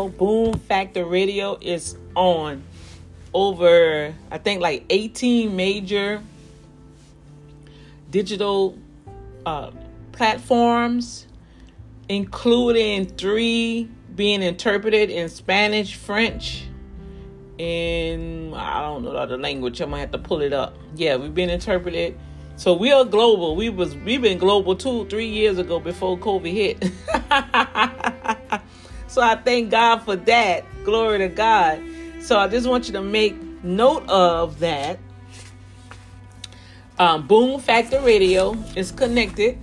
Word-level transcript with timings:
now 0.00 0.08
Boom 0.08 0.54
Factor 0.54 1.04
Radio 1.04 1.58
is 1.60 1.96
on 2.14 2.62
over, 3.34 4.14
I 4.30 4.38
think, 4.38 4.60
like 4.60 4.84
18 4.88 5.54
major 5.54 6.22
digital 8.10 8.78
uh, 9.44 9.70
platforms, 10.12 11.26
including 12.08 13.06
three 13.06 13.88
being 14.14 14.42
interpreted 14.42 15.10
in 15.10 15.28
Spanish, 15.28 15.94
French, 15.94 16.64
and 17.58 18.54
I 18.54 18.80
don't 18.80 19.04
know 19.04 19.12
the 19.12 19.18
other 19.18 19.38
language. 19.38 19.80
I'm 19.80 19.90
gonna 19.90 20.00
have 20.00 20.12
to 20.12 20.18
pull 20.18 20.40
it 20.40 20.52
up. 20.52 20.76
Yeah, 20.96 21.16
we've 21.16 21.34
been 21.34 21.50
interpreted. 21.50 22.18
So 22.56 22.74
we 22.74 22.90
are 22.90 23.04
global. 23.04 23.54
We 23.54 23.68
was 23.70 23.94
we've 23.96 24.22
been 24.22 24.38
global 24.38 24.74
two, 24.74 25.06
three 25.06 25.28
years 25.28 25.58
ago 25.58 25.78
before 25.78 26.18
COVID 26.18 26.52
hit. 26.52 28.14
so 29.10 29.20
I 29.20 29.34
thank 29.34 29.70
God 29.70 29.98
for 30.04 30.14
that. 30.14 30.64
Glory 30.84 31.18
to 31.18 31.28
God. 31.28 31.82
So 32.20 32.38
I 32.38 32.46
just 32.46 32.68
want 32.68 32.86
you 32.86 32.92
to 32.92 33.02
make 33.02 33.34
note 33.64 34.08
of 34.08 34.60
that. 34.60 35.00
Um, 36.96 37.26
Boom 37.26 37.60
Factor 37.60 38.00
Radio 38.02 38.52
is 38.76 38.92
connected. 38.92 39.58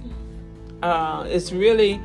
Uh, 0.83 1.25
it's 1.29 1.53
really 1.53 1.93
an 1.93 2.01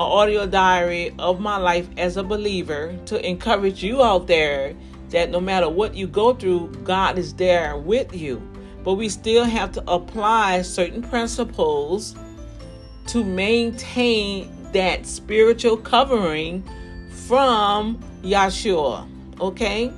audio 0.00 0.44
diary 0.44 1.14
of 1.20 1.38
my 1.38 1.56
life 1.56 1.88
as 1.96 2.16
a 2.16 2.24
believer 2.24 2.98
to 3.06 3.24
encourage 3.24 3.84
you 3.84 4.02
out 4.02 4.26
there 4.26 4.74
that 5.10 5.30
no 5.30 5.40
matter 5.40 5.68
what 5.68 5.94
you 5.94 6.08
go 6.08 6.34
through, 6.34 6.72
God 6.82 7.16
is 7.16 7.32
there 7.34 7.76
with 7.76 8.12
you. 8.12 8.42
But 8.82 8.94
we 8.94 9.08
still 9.08 9.44
have 9.44 9.70
to 9.72 9.88
apply 9.88 10.62
certain 10.62 11.00
principles 11.00 12.16
to 13.06 13.22
maintain 13.22 14.57
that 14.72 15.06
spiritual 15.06 15.76
covering 15.76 16.62
from 17.26 17.98
Yahshua. 18.22 19.08
Okay? 19.40 19.92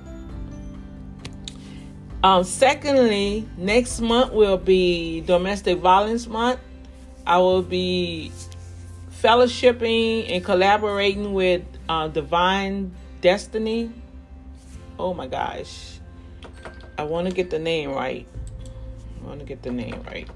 Um, 2.23 2.45
secondly, 2.45 3.49
next 3.57 4.01
month 4.01 4.33
will 4.33 4.59
be 4.59 5.23
Domestic 5.23 5.79
Violence 5.79 6.27
Month. 6.27 6.61
I 7.27 7.39
will 7.39 7.63
be 7.63 8.31
fellowshipping 9.23 10.31
and 10.31 10.45
collaborating 10.45 11.33
with 11.33 11.63
uh, 11.89 12.09
Divine 12.09 12.93
Destiny. 13.21 13.91
Oh 14.99 15.15
my 15.15 15.27
gosh. 15.27 15.99
I 16.99 17.05
want 17.05 17.29
to 17.29 17.35
get 17.35 17.49
the 17.49 17.59
name 17.59 17.93
right. 17.93 18.27
I 19.23 19.27
want 19.27 19.41
to 19.41 19.47
get 19.47 19.63
the 19.63 19.71
name 19.71 20.03
right. 20.07 20.29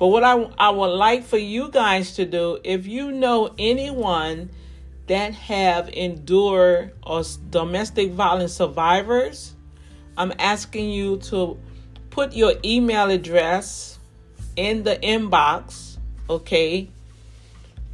But 0.00 0.06
what 0.06 0.24
I, 0.24 0.50
I 0.56 0.70
would 0.70 0.94
like 0.94 1.24
for 1.24 1.36
you 1.36 1.68
guys 1.68 2.14
to 2.14 2.24
do, 2.24 2.58
if 2.64 2.86
you 2.86 3.12
know 3.12 3.54
anyone 3.58 4.48
that 5.08 5.34
have 5.34 5.90
endured 5.90 6.94
or 7.02 7.22
domestic 7.50 8.12
violence 8.12 8.54
survivors, 8.54 9.54
I'm 10.16 10.32
asking 10.38 10.88
you 10.88 11.18
to 11.18 11.58
put 12.08 12.32
your 12.32 12.54
email 12.64 13.10
address 13.10 13.98
in 14.56 14.84
the 14.84 14.96
inbox, 14.96 15.98
okay? 16.30 16.88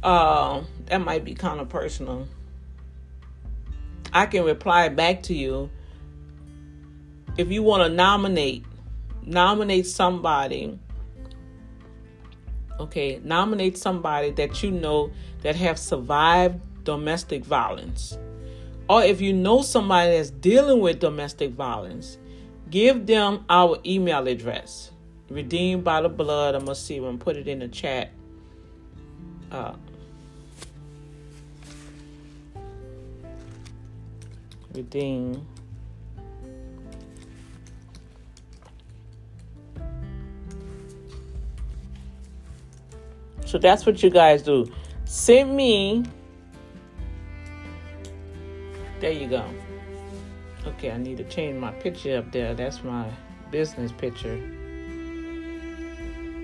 Uh, 0.01 0.61
that 0.85 1.01
might 1.01 1.25
be 1.25 1.33
kind 1.33 1.59
of 1.59 1.67
personal. 1.67 2.25
I 4.13 4.27
can 4.27 4.45
reply 4.45 4.87
back 4.87 5.23
to 5.23 5.33
you. 5.33 5.69
If 7.37 7.51
you 7.51 7.63
want 7.63 7.83
to 7.83 7.89
nominate, 7.89 8.63
nominate 9.25 9.87
somebody. 9.87 10.79
Okay, 12.79 13.19
nominate 13.23 13.77
somebody 13.77 14.31
that 14.31 14.61
you 14.61 14.71
know 14.71 15.11
that 15.41 15.55
have 15.55 15.79
survived 15.79 16.59
domestic 16.83 17.43
violence 17.43 18.17
or 18.89 19.03
if 19.03 19.19
you 19.19 19.33
know 19.33 19.61
somebody 19.61 20.11
that's 20.11 20.29
dealing 20.29 20.79
with 20.79 20.99
domestic 20.99 21.51
violence, 21.51 22.17
give 22.69 23.05
them 23.05 23.45
our 23.49 23.79
email 23.85 24.27
address. 24.27 24.91
Redeemed 25.29 25.83
by 25.83 26.01
the 26.01 26.09
blood. 26.09 26.55
I'm 26.55 26.61
gonna 26.61 26.75
see 26.75 26.99
them 26.99 27.19
put 27.19 27.35
it 27.35 27.47
in 27.47 27.59
the 27.59 27.67
chat. 27.67 28.11
Uh, 29.51 29.73
redeem. 34.73 35.45
So 43.47 43.57
that's 43.57 43.85
what 43.85 44.03
you 44.03 44.09
guys 44.09 44.43
do. 44.43 44.69
Send 45.05 45.55
me 45.55 46.03
there 48.99 49.11
you 49.11 49.27
go. 49.27 49.45
Okay, 50.65 50.91
I 50.91 50.97
need 50.97 51.17
to 51.17 51.23
change 51.25 51.57
my 51.59 51.71
picture 51.71 52.17
up 52.17 52.31
there. 52.31 52.53
That's 52.55 52.83
my 52.83 53.07
business 53.51 53.91
picture. 53.91 54.37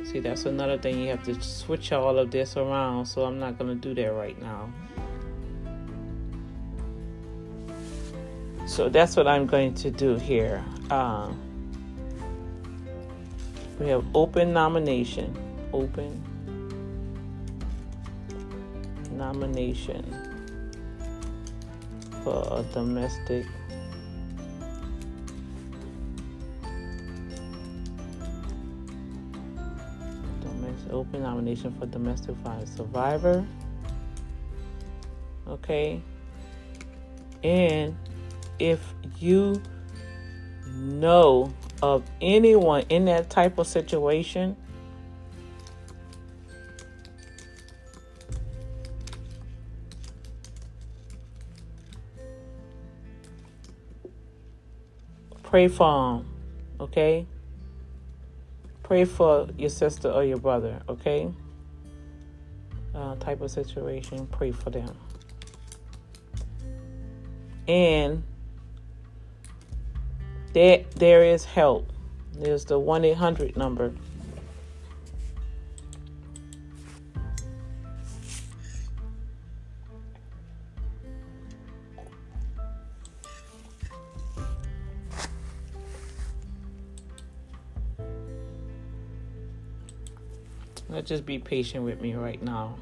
See, 0.05 0.19
that's 0.19 0.45
another 0.45 0.77
thing 0.77 0.99
you 0.99 1.09
have 1.09 1.23
to 1.23 1.41
switch 1.41 1.91
all 1.91 2.19
of 2.19 2.29
this 2.29 2.55
around, 2.55 3.07
so 3.07 3.25
I'm 3.25 3.39
not 3.39 3.57
going 3.57 3.69
to 3.69 3.75
do 3.75 3.99
that 4.01 4.13
right 4.13 4.39
now. 4.39 4.71
So 8.67 8.87
that's 8.87 9.17
what 9.17 9.27
I'm 9.27 9.47
going 9.47 9.73
to 9.75 9.89
do 9.89 10.15
here. 10.15 10.63
Uh, 10.91 11.31
we 13.79 13.87
have 13.87 14.05
open 14.13 14.53
nomination. 14.53 15.35
Open 15.73 16.23
nomination 19.17 20.03
for 22.23 22.47
a 22.51 22.63
domestic 22.73 23.45
open 30.93 31.23
nomination 31.23 31.73
for 31.79 31.85
domestic 31.87 32.35
violence 32.37 32.71
survivor. 32.75 33.45
Okay. 35.47 36.01
And 37.43 37.97
if 38.59 38.79
you 39.19 39.61
know 40.73 41.53
of 41.81 42.03
anyone 42.21 42.85
in 42.89 43.05
that 43.05 43.29
type 43.29 43.57
of 43.57 43.67
situation 43.67 44.55
Pray 55.53 55.67
for 55.67 56.17
them, 56.17 56.25
okay? 56.79 57.27
Pray 58.81 59.05
for 59.05 59.47
your 59.55 59.69
sister 59.69 60.09
or 60.09 60.23
your 60.23 60.39
brother, 60.39 60.81
okay? 60.89 61.31
Uh, 62.95 63.13
type 63.17 63.39
of 63.39 63.51
situation, 63.51 64.25
pray 64.31 64.51
for 64.51 64.71
them. 64.71 64.97
And 67.67 68.23
there, 70.53 70.85
there 70.95 71.23
is 71.23 71.45
help. 71.45 71.87
There's 72.33 72.65
the 72.65 72.79
1 72.79 73.05
800 73.05 73.55
number 73.55 73.93
just 91.05 91.25
be 91.25 91.39
patient 91.39 91.83
with 91.83 92.01
me 92.01 92.13
right 92.13 92.41
now. 92.41 92.75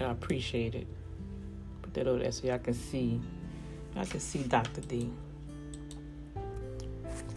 I 0.00 0.04
appreciate 0.04 0.74
it. 0.74 0.86
Put 1.82 1.94
that 1.94 2.06
over 2.06 2.18
there 2.18 2.32
so 2.32 2.46
y'all 2.46 2.58
can 2.58 2.74
see. 2.74 3.20
Y'all 3.94 4.06
can 4.06 4.20
see 4.20 4.42
Dr. 4.42 4.82
D. 4.82 5.10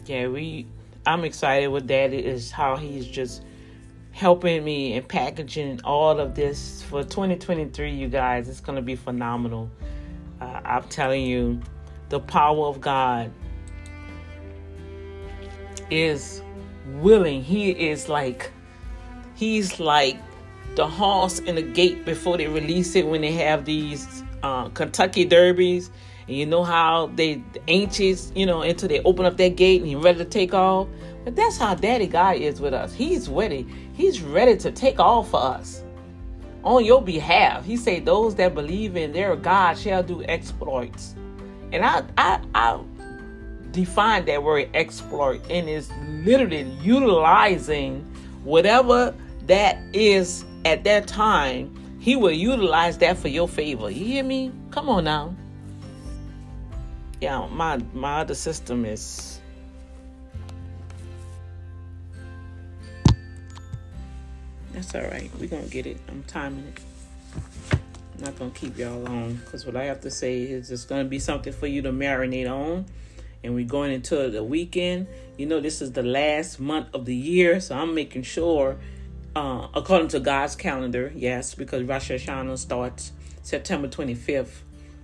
Yeah, 0.06 0.28
we 0.28 0.66
I'm 1.06 1.24
excited 1.24 1.68
with 1.68 1.88
that 1.88 2.14
is 2.14 2.52
how 2.52 2.76
he's 2.76 3.08
just 3.08 3.44
helping 4.12 4.64
me 4.64 4.98
and 4.98 5.08
packaging 5.08 5.80
all 5.84 6.20
of 6.20 6.36
this 6.36 6.84
for 6.84 7.04
2023 7.04 7.92
you 7.92 8.08
guys 8.08 8.50
it's 8.50 8.60
gonna 8.60 8.82
be 8.82 8.96
phenomenal 8.96 9.70
uh, 10.42 10.60
i'm 10.66 10.84
telling 10.86 11.24
you 11.24 11.62
the 12.10 12.20
power 12.20 12.68
of 12.68 12.82
god 12.82 13.32
is 15.90 16.42
willing. 17.02 17.44
He 17.44 17.72
is 17.72 18.10
like, 18.10 18.52
he's 19.36 19.80
like 19.80 20.18
the 20.76 20.88
horse 20.88 21.40
in 21.40 21.56
the 21.56 21.62
gate 21.64 22.06
before 22.06 22.38
they 22.38 22.48
release 22.48 22.96
it 22.96 23.08
when 23.08 23.22
they 23.22 23.34
have 23.34 23.66
these 23.66 24.24
uh, 24.44 24.70
Kentucky 24.70 25.26
derbies. 25.26 25.92
And 26.28 26.38
you 26.38 26.46
know 26.46 26.64
how 26.64 27.08
they 27.16 27.44
anxious, 27.68 28.32
you 28.36 28.46
know, 28.46 28.62
until 28.62 28.90
they 28.90 29.02
open 29.02 29.26
up 29.26 29.38
that 29.38 29.56
gate 29.58 29.82
and 29.82 29.90
he's 29.90 29.98
ready 29.98 30.20
to 30.20 30.26
take 30.26 30.54
off. 30.54 30.88
But 31.26 31.36
that's 31.36 31.58
how 31.58 31.76
Daddy 31.76 32.08
God 32.08 32.38
is 32.38 32.62
with 32.62 32.74
us. 32.74 32.94
He's 32.94 33.30
ready. 33.30 33.68
He's 33.94 34.22
ready 34.22 34.58
to 34.58 34.72
take 34.72 35.00
off 35.00 35.32
for 35.32 35.42
us. 35.42 35.84
on 36.64 36.86
your 36.86 37.02
behalf. 37.02 37.66
He 37.66 37.78
said, 37.78 38.06
"Those 38.06 38.36
that 38.36 38.56
believe 38.56 38.96
in 38.96 39.14
their 39.14 39.36
God 39.36 39.78
shall 39.78 40.04
do 40.04 40.24
exploits." 40.26 41.16
And 41.72 41.86
I, 41.86 42.04
I, 42.18 42.42
I 42.56 42.80
define 43.72 44.26
that 44.26 44.44
word 44.44 44.70
exploit, 44.74 45.42
and 45.50 45.70
is 45.70 45.92
literally 46.26 46.64
utilizing 46.82 48.02
whatever 48.44 49.14
that 49.48 49.78
is 49.94 50.46
at 50.66 50.84
that 50.84 51.08
time. 51.08 51.76
He 52.00 52.16
will 52.16 52.32
utilize 52.32 52.98
that 53.00 53.18
for 53.18 53.28
your 53.28 53.48
favor. 53.48 53.90
You 53.90 54.06
hear 54.06 54.24
me? 54.24 54.52
Come 54.72 54.90
on 54.90 55.04
now. 55.04 55.36
Yeah, 57.20 57.48
my 57.48 57.78
my 57.94 58.22
other 58.22 58.36
system 58.36 58.86
is 58.86 59.40
That's 64.80 64.96
all 64.96 65.02
right. 65.02 65.30
We're 65.40 65.50
to 65.66 65.70
get 65.70 65.86
it. 65.88 66.00
I'm 66.08 66.24
timing 66.24 66.66
it. 66.68 66.80
I'm 67.74 68.24
not 68.24 68.38
to 68.52 68.58
keep 68.58 68.78
y'all 68.78 69.00
long 69.00 69.34
because 69.34 69.66
what 69.66 69.76
I 69.76 69.84
have 69.86 70.00
to 70.02 70.12
say 70.12 70.44
is 70.44 70.72
it's 70.72 70.86
to 71.04 71.10
be 71.10 71.20
something 71.20 71.52
for 71.52 71.68
you 71.68 71.82
to 71.82 71.92
marinate 71.92 72.50
on. 72.50 72.86
And 73.44 73.56
we're 73.56 73.66
going 73.66 73.92
into 73.92 74.30
the 74.30 74.44
weekend. 74.44 75.08
You 75.38 75.46
know, 75.46 75.60
this 75.60 75.82
is 75.82 75.94
the 75.94 76.04
last 76.04 76.60
month 76.60 76.88
of 76.94 77.06
the 77.06 77.16
year, 77.16 77.60
so 77.60 77.76
I'm 77.76 77.96
making 77.96 78.24
sure, 78.24 78.78
uh, 79.36 79.68
according 79.74 80.10
to 80.10 80.20
God's 80.20 80.56
calendar, 80.56 81.12
yes, 81.16 81.56
because 81.56 81.84
Rosh 81.84 82.12
Hashanah 82.12 82.58
starts 82.58 83.14
September 83.42 83.88
25th, 83.88 84.62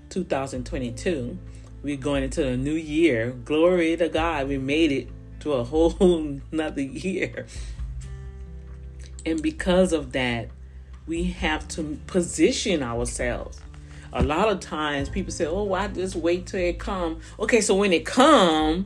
2022. 0.09 1.37
We're 1.81 1.97
going 1.97 2.23
into 2.23 2.43
the 2.43 2.57
new 2.57 2.73
year. 2.73 3.31
Glory 3.45 3.95
to 3.95 4.09
God. 4.09 4.47
We 4.47 4.57
made 4.57 4.91
it 4.91 5.07
to 5.41 5.53
a 5.53 5.63
whole 5.65 6.39
another 6.51 6.81
year. 6.81 7.45
And 9.25 9.41
because 9.41 9.93
of 9.93 10.11
that, 10.11 10.49
we 11.07 11.25
have 11.25 11.67
to 11.69 11.99
position 12.07 12.83
ourselves. 12.83 13.61
A 14.15 14.23
lot 14.23 14.47
of 14.49 14.61
times 14.61 15.09
people 15.09 15.33
say, 15.33 15.45
"Oh, 15.45 15.63
why 15.63 15.87
just 15.89 16.15
wait 16.15 16.47
till 16.47 16.61
it 16.61 16.79
come?" 16.79 17.19
Okay, 17.37 17.59
so 17.59 17.75
when 17.75 17.91
it 17.91 18.05
come, 18.05 18.85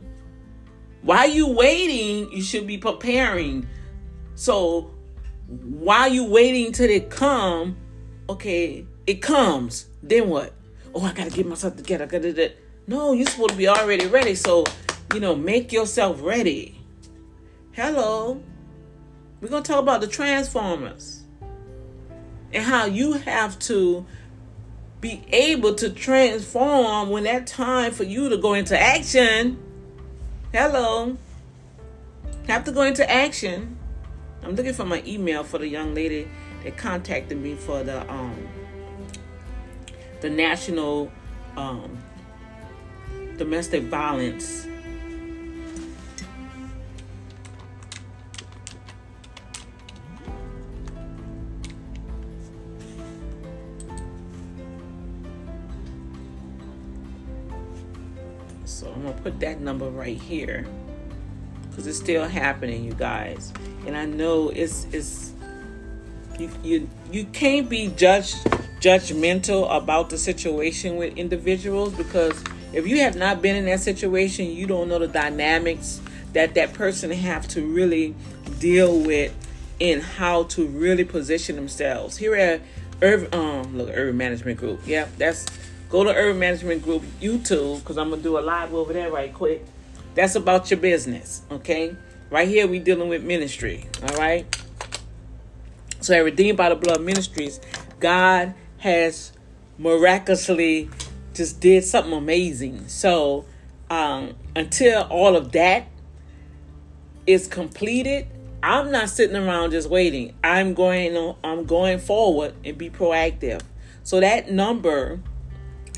while 1.02 1.30
you 1.30 1.46
waiting, 1.46 2.30
you 2.32 2.42
should 2.42 2.66
be 2.66 2.76
preparing. 2.76 3.66
So 4.34 4.90
while 5.46 6.08
you 6.08 6.24
waiting 6.24 6.72
till 6.72 6.90
it 6.90 7.10
come, 7.10 7.76
okay, 8.28 8.84
it 9.06 9.22
comes. 9.22 9.86
Then 10.02 10.28
what? 10.28 10.52
Oh, 10.94 11.02
I 11.02 11.12
gotta 11.12 11.30
get 11.30 11.46
myself 11.46 11.76
together. 11.76 12.04
I 12.04 12.06
gotta 12.08 12.32
do 12.32 12.48
No, 12.88 13.12
you're 13.12 13.26
supposed 13.26 13.50
to 13.50 13.56
be 13.56 13.68
already 13.68 14.06
ready. 14.08 14.34
So, 14.34 14.64
you 15.14 15.20
know, 15.20 15.36
make 15.36 15.72
yourself 15.72 16.20
ready. 16.22 16.80
Hello. 17.70 18.42
We're 19.40 19.48
to 19.48 19.62
talk 19.62 19.80
about 19.80 20.00
the 20.00 20.08
transformers 20.08 21.22
and 22.52 22.64
how 22.64 22.86
you 22.86 23.12
have 23.12 23.58
to 23.60 24.04
be 25.00 25.22
able 25.28 25.74
to 25.76 25.90
transform 25.90 27.10
when 27.10 27.24
that 27.24 27.46
time 27.46 27.92
for 27.92 28.04
you 28.04 28.28
to 28.28 28.36
go 28.36 28.54
into 28.54 28.78
action. 28.78 29.58
Hello. 30.52 31.16
Have 32.46 32.64
to 32.64 32.72
go 32.72 32.82
into 32.82 33.08
action. 33.10 33.78
I'm 34.42 34.54
looking 34.54 34.74
for 34.74 34.84
my 34.84 35.02
email 35.06 35.44
for 35.44 35.58
the 35.58 35.68
young 35.68 35.94
lady 35.94 36.28
that 36.64 36.76
contacted 36.76 37.38
me 37.38 37.54
for 37.54 37.82
the 37.82 38.10
um 38.10 38.36
the 40.20 40.28
national 40.28 41.10
um 41.56 41.98
domestic 43.38 43.84
violence 43.84 44.66
I'm 58.88 59.02
gonna 59.02 59.20
put 59.20 59.40
that 59.40 59.60
number 59.60 59.88
right 59.88 60.16
here 60.16 60.66
because 61.68 61.86
it's 61.86 61.98
still 61.98 62.26
happening, 62.26 62.84
you 62.84 62.92
guys. 62.92 63.52
And 63.86 63.96
I 63.96 64.04
know 64.06 64.50
it's 64.50 64.86
it's 64.92 65.32
you 66.38 66.50
you 66.62 66.88
you 67.10 67.24
can't 67.26 67.68
be 67.68 67.88
judged 67.88 68.36
judgmental 68.80 69.74
about 69.74 70.08
the 70.10 70.16
situation 70.16 70.96
with 70.96 71.16
individuals 71.16 71.92
because 71.94 72.42
if 72.72 72.86
you 72.86 73.00
have 73.00 73.16
not 73.16 73.42
been 73.42 73.56
in 73.56 73.66
that 73.66 73.80
situation, 73.80 74.46
you 74.46 74.66
don't 74.66 74.88
know 74.88 74.98
the 74.98 75.08
dynamics 75.08 76.00
that 76.32 76.54
that 76.54 76.72
person 76.72 77.10
have 77.10 77.46
to 77.48 77.66
really 77.66 78.14
deal 78.58 79.00
with 79.00 79.34
and 79.80 80.02
how 80.02 80.44
to 80.44 80.66
really 80.66 81.04
position 81.04 81.56
themselves. 81.56 82.16
Here 82.16 82.34
at 82.34 82.60
Urban, 83.02 83.34
um, 83.34 83.76
look, 83.76 83.88
Urban 83.92 84.16
Management 84.16 84.58
Group. 84.58 84.80
Yeah, 84.86 85.08
that's 85.18 85.46
Go 85.90 86.04
to 86.04 86.14
Urban 86.14 86.38
Management 86.38 86.82
Group 86.84 87.02
YouTube 87.20 87.80
because 87.80 87.98
I'm 87.98 88.10
gonna 88.10 88.22
do 88.22 88.38
a 88.38 88.40
live 88.40 88.72
over 88.72 88.92
there 88.92 89.10
right 89.10 89.34
quick. 89.34 89.66
That's 90.14 90.36
about 90.36 90.70
your 90.70 90.78
business, 90.78 91.42
okay? 91.50 91.96
Right 92.30 92.46
here 92.46 92.68
we 92.68 92.78
dealing 92.78 93.08
with 93.08 93.24
ministry, 93.24 93.86
all 94.02 94.16
right? 94.16 94.46
So 96.00 96.14
at 96.14 96.24
Redeemed 96.24 96.56
by 96.56 96.68
the 96.68 96.76
Blood 96.76 97.02
Ministries, 97.02 97.60
God 97.98 98.54
has 98.78 99.32
miraculously 99.78 100.88
just 101.34 101.60
did 101.60 101.82
something 101.82 102.12
amazing. 102.12 102.86
So 102.86 103.44
um, 103.90 104.34
until 104.54 105.02
all 105.10 105.34
of 105.34 105.50
that 105.52 105.88
is 107.26 107.48
completed, 107.48 108.28
I'm 108.62 108.92
not 108.92 109.08
sitting 109.08 109.36
around 109.36 109.72
just 109.72 109.90
waiting. 109.90 110.34
I'm 110.44 110.74
going 110.74 111.34
I'm 111.42 111.64
going 111.64 111.98
forward 111.98 112.54
and 112.64 112.78
be 112.78 112.90
proactive. 112.90 113.62
So 114.04 114.20
that 114.20 114.50
number 114.50 115.20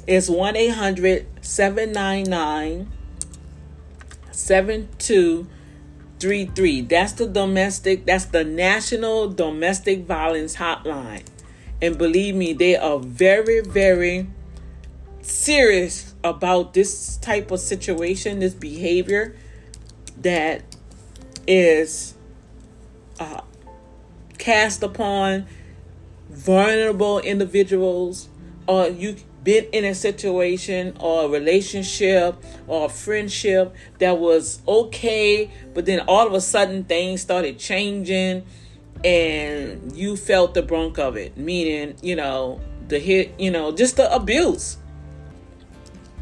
is 0.07 0.31
1 0.31 0.57
800 0.57 1.27
799 1.41 2.91
7233. 4.31 6.81
That's 6.83 7.13
the 7.13 7.27
domestic, 7.27 8.05
that's 8.07 8.27
the 8.27 8.45
National 8.45 9.29
Domestic 9.29 10.05
Violence 10.05 10.57
Hotline. 10.57 11.25
And 11.81 11.97
believe 11.99 12.35
me, 12.35 12.53
they 12.53 12.77
are 12.77 12.99
very, 12.99 13.61
very 13.61 14.27
serious 15.21 16.15
about 16.25 16.75
this 16.75 17.17
type 17.19 17.51
of 17.51 17.61
situation, 17.61 18.41
this 18.41 18.55
behavior 18.55 19.37
that 20.19 20.63
is 21.47 22.15
uh, 23.19 23.41
cast 24.39 24.82
upon 24.82 25.47
vulnerable 26.31 27.19
individuals 27.21 28.29
or 28.67 28.89
you 28.89 29.17
been 29.43 29.65
in 29.72 29.84
a 29.84 29.94
situation 29.94 30.96
or 31.01 31.25
a 31.25 31.29
relationship 31.29 32.37
or 32.67 32.87
a 32.87 32.89
friendship 32.89 33.75
that 33.99 34.19
was 34.19 34.61
okay, 34.67 35.51
but 35.75 35.84
then 35.87 36.01
all 36.06 36.27
of 36.27 36.32
a 36.32 36.41
sudden 36.41 36.84
things 36.84 37.20
started 37.20 37.58
changing 37.58 38.44
and 39.05 39.96
you 39.96 40.17
felt 40.17 40.55
the 40.55 40.63
brunt 40.63 40.99
of 40.99 41.17
it, 41.17 41.37
meaning, 41.37 41.96
you 42.03 42.15
know, 42.15 42.61
the 42.89 42.99
hit, 42.99 43.32
you 43.39 43.51
know, 43.51 43.72
just 43.72 43.96
the 43.96 44.15
abuse. 44.15 44.77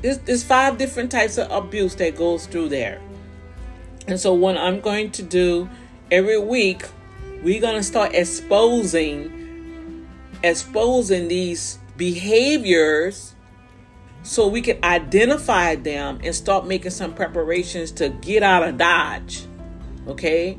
There's, 0.01 0.19
there's 0.19 0.43
five 0.43 0.79
different 0.79 1.11
types 1.11 1.37
of 1.37 1.51
abuse 1.51 1.95
that 1.97 2.17
goes 2.17 2.47
through 2.47 2.71
there. 2.71 3.03
And 4.07 4.19
so 4.19 4.33
what 4.33 4.57
I'm 4.57 4.81
going 4.81 5.11
to 5.13 5.23
do 5.23 5.69
every 6.11 6.39
week, 6.39 6.85
we're 7.43 7.61
going 7.61 7.77
to 7.77 7.83
start 7.83 8.15
exposing 8.15 9.37
exposing 10.43 11.29
these 11.29 11.80
behaviors 12.01 13.35
so 14.23 14.49
we 14.49 14.63
can 14.63 14.83
identify 14.83 15.75
them 15.75 16.19
and 16.25 16.35
start 16.35 16.67
making 16.67 16.93
some 16.93 17.13
preparations 17.13 17.93
to 17.93 18.09
get 18.09 18.43
out 18.43 18.67
of 18.67 18.79
Dodge. 18.79 19.45
Okay? 20.09 20.59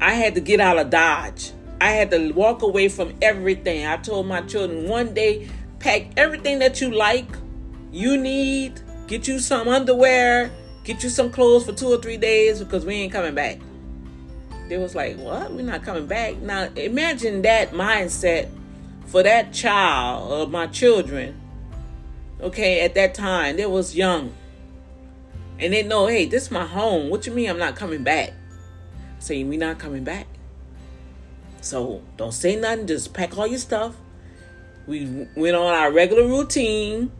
I 0.00 0.12
had 0.12 0.36
to 0.36 0.40
get 0.40 0.60
out 0.60 0.78
of 0.78 0.88
Dodge. 0.88 1.50
I 1.80 1.90
had 1.90 2.12
to 2.12 2.30
walk 2.30 2.62
away 2.62 2.88
from 2.88 3.12
everything. 3.20 3.88
I 3.88 3.96
told 3.96 4.28
my 4.28 4.40
children 4.42 4.88
one 4.88 5.14
day, 5.14 5.48
pack 5.80 6.12
everything 6.16 6.60
that 6.60 6.80
you 6.80 6.92
like, 6.92 7.26
you 7.90 8.16
need, 8.16 8.80
get 9.08 9.26
you 9.26 9.40
some 9.40 9.66
underwear, 9.66 10.52
get 10.84 11.02
you 11.02 11.10
some 11.10 11.28
clothes 11.28 11.66
for 11.66 11.72
two 11.72 11.88
or 11.88 12.00
three 12.00 12.18
days 12.18 12.60
because 12.60 12.86
we 12.86 12.94
ain't 12.94 13.12
coming 13.12 13.34
back. 13.34 13.58
They 14.68 14.78
was 14.78 14.94
like, 14.94 15.16
What? 15.18 15.50
We're 15.52 15.62
not 15.62 15.82
coming 15.82 16.06
back. 16.06 16.36
Now 16.36 16.68
imagine 16.76 17.42
that 17.42 17.72
mindset 17.72 18.48
for 19.06 19.22
that 19.22 19.52
child 19.52 20.32
of 20.32 20.50
my 20.50 20.66
children, 20.66 21.40
okay, 22.40 22.80
at 22.80 22.94
that 22.94 23.14
time, 23.14 23.56
they 23.56 23.66
was 23.66 23.96
young. 23.96 24.34
And 25.58 25.72
they 25.72 25.82
know, 25.82 26.06
hey, 26.06 26.26
this 26.26 26.44
is 26.44 26.50
my 26.50 26.66
home. 26.66 27.08
What 27.08 27.26
you 27.26 27.32
mean 27.32 27.48
I'm 27.48 27.58
not 27.58 27.76
coming 27.76 28.02
back? 28.02 28.32
Saying 29.18 29.48
we 29.48 29.56
not 29.56 29.78
coming 29.78 30.04
back. 30.04 30.26
So 31.62 32.02
don't 32.16 32.34
say 32.34 32.56
nothing, 32.56 32.86
just 32.86 33.14
pack 33.14 33.36
all 33.38 33.46
your 33.46 33.58
stuff. 33.58 33.96
We 34.86 35.26
went 35.34 35.56
on 35.56 35.74
our 35.74 35.90
regular 35.90 36.28
routine, 36.28 37.10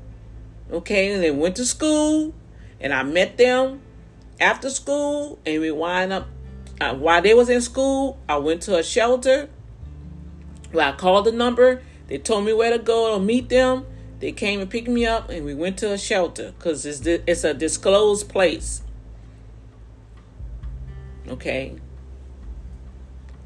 okay, 0.70 1.12
and 1.12 1.22
then 1.22 1.38
went 1.38 1.56
to 1.56 1.64
school, 1.64 2.32
and 2.80 2.92
I 2.92 3.02
met 3.02 3.38
them 3.38 3.80
after 4.38 4.70
school, 4.70 5.40
and 5.44 5.60
we 5.60 5.70
wind 5.72 6.12
up 6.12 6.28
uh, 6.80 6.94
while 6.94 7.22
they 7.22 7.34
was 7.34 7.48
in 7.48 7.60
school. 7.60 8.20
I 8.28 8.36
went 8.36 8.62
to 8.62 8.76
a 8.76 8.84
shelter 8.84 9.48
Well, 10.72 10.88
I 10.88 10.96
called 10.96 11.26
the 11.26 11.32
number. 11.32 11.82
They 12.08 12.18
told 12.18 12.44
me 12.44 12.52
where 12.52 12.70
to 12.70 12.78
go 12.78 13.14
to 13.14 13.22
meet 13.22 13.48
them. 13.48 13.86
They 14.18 14.32
came 14.32 14.60
and 14.60 14.70
picked 14.70 14.88
me 14.88 15.04
up, 15.04 15.28
and 15.28 15.44
we 15.44 15.54
went 15.54 15.78
to 15.78 15.92
a 15.92 15.98
shelter 15.98 16.52
because 16.58 16.86
it's 16.86 17.06
it's 17.06 17.44
a 17.44 17.52
disclosed 17.52 18.28
place. 18.28 18.82
Okay. 21.28 21.76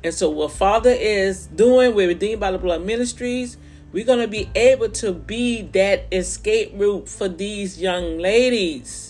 And 0.03 0.15
so, 0.15 0.31
what 0.31 0.53
Father 0.53 0.91
is 0.91 1.47
doing 1.47 1.95
with 1.95 2.09
Redeemed 2.09 2.41
by 2.41 2.53
the 2.53 2.59
Blood 2.59 2.85
Ministries, 2.85 3.59
we're 3.93 4.05
going 4.05 4.21
to 4.21 4.29
be 4.29 4.49
able 4.55 4.89
to 4.91 5.13
be 5.13 5.63
that 5.63 6.07
escape 6.13 6.73
route 6.75 7.09
for 7.09 7.29
these 7.29 7.81
young 7.81 8.19
ladies 8.19 9.10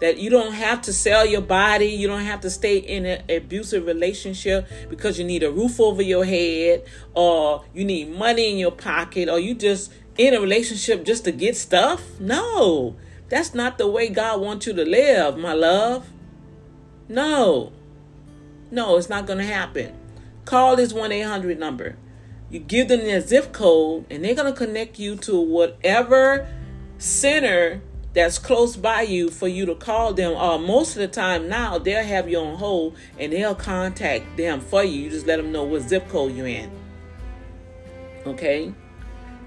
that 0.00 0.18
you 0.18 0.30
don't 0.30 0.52
have 0.52 0.82
to 0.82 0.92
sell 0.92 1.26
your 1.26 1.40
body 1.40 1.86
you 1.86 2.08
don't 2.08 2.24
have 2.24 2.40
to 2.40 2.50
stay 2.50 2.78
in 2.78 3.06
an 3.06 3.22
abusive 3.30 3.86
relationship 3.86 4.66
because 4.88 5.18
you 5.18 5.24
need 5.24 5.42
a 5.42 5.50
roof 5.50 5.78
over 5.80 6.02
your 6.02 6.24
head 6.24 6.84
or 7.14 7.64
you 7.74 7.84
need 7.84 8.10
money 8.10 8.50
in 8.50 8.58
your 8.58 8.72
pocket 8.72 9.28
or 9.28 9.38
you 9.38 9.54
just 9.54 9.92
in 10.16 10.34
a 10.34 10.40
relationship 10.40 11.04
just 11.04 11.24
to 11.24 11.32
get 11.32 11.56
stuff? 11.56 12.20
No. 12.20 12.96
That's 13.28 13.54
not 13.54 13.78
the 13.78 13.88
way 13.88 14.08
god 14.08 14.40
wants 14.40 14.66
you 14.66 14.72
to 14.74 14.84
live 14.84 15.38
my 15.38 15.52
love. 15.52 16.08
No. 17.08 17.72
No 18.70 18.96
it's 18.96 19.08
not 19.08 19.26
going 19.26 19.38
to 19.38 19.44
happen. 19.44 19.96
Call 20.44 20.76
this 20.76 20.92
1-800 20.92 21.58
number. 21.58 21.96
You 22.50 22.58
give 22.58 22.88
them 22.88 23.00
their 23.00 23.20
zip 23.20 23.52
code 23.52 24.06
and 24.10 24.24
they're 24.24 24.34
going 24.34 24.52
to 24.52 24.58
connect 24.58 24.98
you 24.98 25.16
to 25.16 25.40
whatever 25.40 26.48
center 26.98 27.80
that's 28.12 28.38
close 28.38 28.76
by 28.76 29.02
you 29.02 29.30
for 29.30 29.46
you 29.46 29.66
to 29.66 29.74
call 29.74 30.12
them. 30.12 30.32
Or 30.32 30.54
uh, 30.54 30.58
most 30.58 30.96
of 30.96 31.00
the 31.00 31.08
time 31.08 31.48
now, 31.48 31.78
they'll 31.78 32.04
have 32.04 32.28
you 32.28 32.38
on 32.38 32.56
hold 32.56 32.96
and 33.18 33.32
they'll 33.32 33.54
contact 33.54 34.36
them 34.36 34.60
for 34.60 34.82
you. 34.82 35.02
You 35.02 35.10
just 35.10 35.26
let 35.26 35.36
them 35.36 35.52
know 35.52 35.64
what 35.64 35.82
zip 35.82 36.08
code 36.08 36.34
you're 36.34 36.46
in. 36.46 36.70
Okay? 38.26 38.74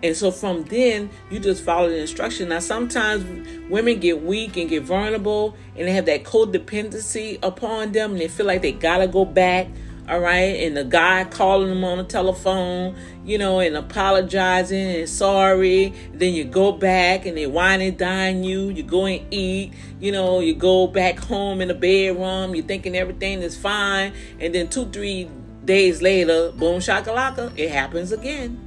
And 0.01 0.15
so 0.17 0.32
from 0.32 0.63
then, 0.65 1.10
you 1.32 1.39
just 1.39 1.63
follow 1.63 1.89
the 1.89 1.98
instruction. 1.98 2.50
Now, 2.50 2.60
sometimes 2.60 3.24
women 3.70 4.00
get 4.00 4.22
weak 4.22 4.58
and 4.58 4.70
get 4.70 4.84
vulnerable 4.84 5.55
and 5.77 5.88
they 5.88 5.93
have 5.93 6.05
that 6.08 6.24
codependency 6.24 7.39
upon 7.41 7.93
them 7.93 8.12
and 8.12 8.20
they 8.20 8.27
feel 8.27 8.46
like 8.46 8.62
they 8.62 8.74
gotta 8.74 9.08
go 9.08 9.24
back 9.24 9.67
all 10.10 10.19
right? 10.19 10.62
And 10.62 10.75
the 10.75 10.83
guy 10.83 11.25
calling 11.25 11.69
them 11.69 11.83
on 11.83 11.98
the 11.98 12.03
telephone 12.03 12.95
you 13.25 13.38
know 13.38 13.60
and 13.60 13.75
apologizing 13.75 14.95
and 14.95 15.10
sorry. 15.10 15.93
Then 16.13 16.33
you 16.33 16.43
go 16.43 16.72
back 16.72 17.25
and 17.25 17.38
they 17.38 17.48
whine 17.48 17.81
and 17.81 17.98
dine 17.98 18.43
you. 18.43 18.69
You 18.69 18.83
go 18.83 19.05
and 19.05 19.25
eat. 19.33 19.74
You 20.00 20.12
know 20.12 20.39
you 20.39 20.53
go 20.53 20.88
back 20.88 21.19
home 21.19 21.62
in 21.62 21.69
the 21.69 21.74
bedroom. 21.74 22.55
You're 22.55 22.65
thinking 22.65 22.95
everything 22.95 23.41
is 23.41 23.57
fine. 23.57 24.13
And 24.39 24.53
then 24.53 24.69
two 24.69 24.86
three 24.89 25.29
days 25.63 26.01
later 26.01 26.51
boom 26.51 26.79
shakalaka 26.79 27.57
it 27.57 27.72
happens 27.72 28.12
again. 28.12 28.60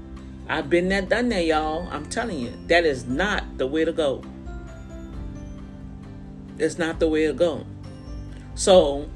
I've 0.48 0.70
been 0.70 0.88
there 0.88 1.02
done 1.02 1.28
that 1.30 1.44
y'all. 1.44 1.88
I'm 1.90 2.06
telling 2.06 2.38
you 2.38 2.52
that 2.68 2.84
is 2.84 3.06
not 3.06 3.58
the 3.58 3.66
way 3.66 3.84
to 3.84 3.92
go. 3.92 4.22
It's 6.58 6.78
not 6.78 7.00
the 7.00 7.08
way 7.08 7.26
to 7.26 7.34
go. 7.34 7.66
So 8.54 9.10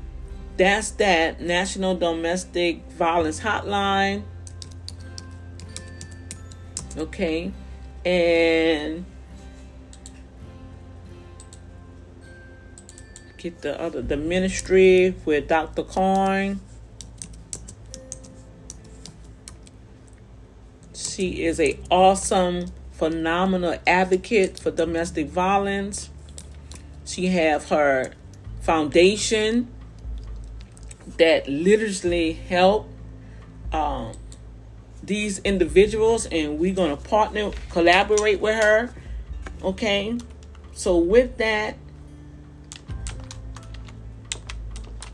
that's 0.60 0.90
that 0.90 1.40
National 1.40 1.94
Domestic 1.96 2.84
Violence 2.90 3.40
Hotline. 3.40 4.24
Okay. 6.98 7.50
And 8.04 9.06
get 13.38 13.62
the 13.62 13.80
other 13.80 14.02
the 14.02 14.18
ministry 14.18 15.14
with 15.24 15.48
Dr. 15.48 15.82
Coyne. 15.82 16.60
She 20.94 21.42
is 21.44 21.58
a 21.58 21.78
awesome, 21.90 22.66
phenomenal 22.92 23.78
advocate 23.86 24.58
for 24.58 24.70
domestic 24.70 25.28
violence. 25.28 26.10
She 27.06 27.28
have 27.28 27.70
her 27.70 28.12
foundation 28.60 29.68
that 31.20 31.46
literally 31.46 32.32
help 32.32 32.88
um, 33.74 34.12
these 35.02 35.38
individuals, 35.40 36.24
and 36.24 36.58
we're 36.58 36.74
going 36.74 36.96
to 36.96 37.02
partner, 37.08 37.50
collaborate 37.68 38.40
with 38.40 38.54
her. 38.56 38.90
Okay, 39.62 40.16
so 40.72 40.96
with 40.96 41.36
that, 41.36 41.76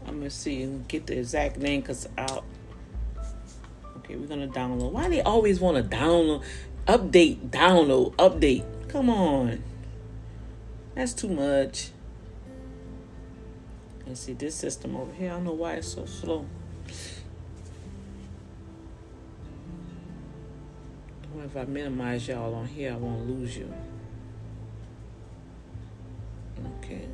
I'm 0.07 0.19
gonna 0.19 0.31
see 0.31 0.63
and 0.63 0.87
get 0.87 1.09
the 1.09 1.19
exact 1.19 1.59
name 1.59 1.81
because 1.81 2.09
I'll. 2.17 2.45
Okay, 3.97 4.15
we're 4.15 4.29
gonna 4.29 4.47
download. 4.47 4.93
Why 4.93 5.09
they 5.09 5.23
always 5.23 5.59
want 5.59 5.77
to 5.77 5.97
download, 5.97 6.45
update, 6.87 7.51
download, 7.51 8.15
update? 8.15 8.65
Come 8.89 9.11
on, 9.11 9.65
that's 10.95 11.13
too 11.13 11.29
much. 11.29 11.91
And 14.07 14.17
see 14.17 14.35
this 14.35 14.55
system 14.55 14.97
over 14.97 15.13
here. 15.13 15.33
I 15.33 15.35
don't 15.35 15.45
know 15.45 15.53
why 15.53 15.75
it's 15.75 15.89
so 15.89 16.07
slow. 16.07 16.47
if 21.47 21.57
I 21.57 21.65
minimize 21.65 22.27
y'all 22.27 22.55
on 22.55 22.67
here, 22.67 22.93
I 22.93 22.97
won't 22.97 23.29
lose 23.29 23.57
you. 23.57 23.73
Okay. 26.79 27.07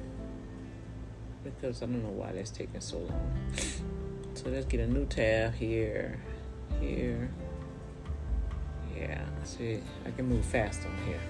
Because 1.45 1.83
I 1.83 1.87
don't 1.87 2.03
know 2.03 2.09
why 2.09 2.33
that's 2.33 2.51
taking 2.51 2.81
so 2.81 2.99
long. 2.99 3.33
So 4.35 4.49
let's 4.49 4.67
get 4.67 4.81
a 4.81 4.87
new 4.87 5.05
tab 5.07 5.55
here, 5.55 6.19
here. 6.81 7.31
Yeah, 8.97 9.25
see, 9.45 9.81
I 10.07 10.11
can 10.11 10.27
move 10.27 10.45
fast 10.45 10.81
on 10.87 11.07
here. 11.07 11.21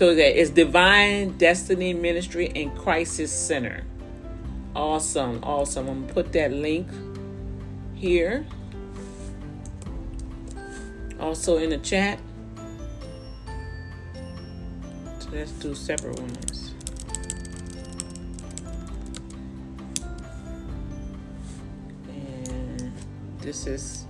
So 0.00 0.14
that 0.14 0.40
it's 0.40 0.48
Divine 0.48 1.36
Destiny 1.36 1.92
Ministry 1.92 2.50
and 2.56 2.74
Crisis 2.74 3.30
Center. 3.30 3.84
Awesome, 4.74 5.40
awesome. 5.42 5.90
I'm 5.90 6.00
gonna 6.00 6.14
put 6.14 6.32
that 6.32 6.54
link 6.54 6.88
here. 7.96 8.46
Also 11.20 11.58
in 11.58 11.68
the 11.68 11.76
chat. 11.76 12.18
So 15.18 15.28
let's 15.32 15.52
do 15.52 15.74
separate 15.74 16.18
ones. 16.18 16.72
And 22.08 22.90
this 23.42 23.66
is 23.66 24.06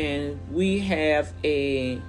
and 0.00 0.40
we 0.50 0.78
have 0.78 1.30
a 1.44 2.00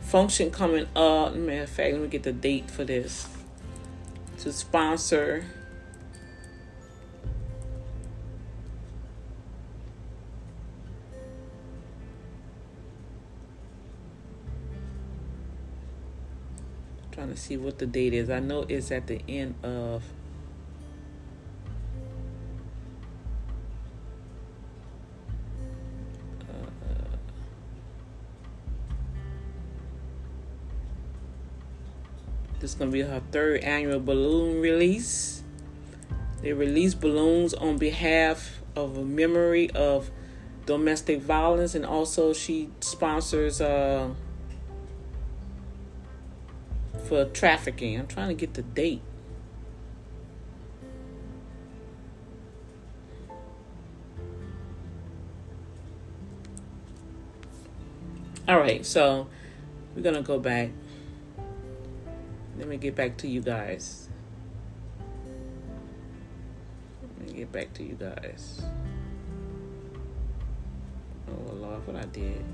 function 0.00 0.50
coming 0.50 0.86
up. 0.96 1.34
Matter 1.34 1.64
of 1.64 1.68
fact, 1.68 1.92
let 1.92 2.00
me 2.00 2.08
get 2.08 2.22
the 2.22 2.32
date 2.32 2.70
for 2.70 2.84
this 2.84 3.28
to 4.38 4.52
sponsor. 4.52 5.44
trying 17.12 17.28
to 17.28 17.36
see 17.36 17.56
what 17.58 17.78
the 17.78 17.84
date 17.84 18.14
is. 18.14 18.30
I 18.30 18.40
know 18.40 18.64
it's 18.66 18.90
at 18.90 19.06
the 19.06 19.20
end 19.28 19.54
of 19.62 20.02
To 32.80 32.86
be 32.86 33.02
her 33.02 33.20
third 33.30 33.60
annual 33.60 34.00
balloon 34.00 34.58
release. 34.58 35.42
They 36.40 36.54
release 36.54 36.94
balloons 36.94 37.52
on 37.52 37.76
behalf 37.76 38.62
of 38.74 38.96
a 38.96 39.04
memory 39.04 39.70
of 39.72 40.10
domestic 40.64 41.20
violence, 41.20 41.74
and 41.74 41.84
also 41.84 42.32
she 42.32 42.70
sponsors 42.80 43.60
uh, 43.60 44.14
for 47.06 47.26
trafficking. 47.26 48.00
I'm 48.00 48.06
trying 48.06 48.28
to 48.28 48.34
get 48.34 48.54
the 48.54 48.62
date. 48.62 49.02
All 58.48 58.58
right, 58.58 58.86
so 58.86 59.26
we're 59.94 60.00
gonna 60.00 60.22
go 60.22 60.38
back 60.38 60.70
let 62.60 62.68
me 62.68 62.76
get 62.76 62.94
back 62.94 63.16
to 63.16 63.26
you 63.26 63.40
guys. 63.40 64.10
Let 67.18 67.26
me 67.26 67.32
get 67.32 67.50
back 67.50 67.72
to 67.72 67.82
you 67.82 67.94
guys. 67.94 68.60
Oh 71.26 71.54
Lord, 71.54 71.86
what 71.86 71.96
I 71.96 72.04
did. 72.04 72.44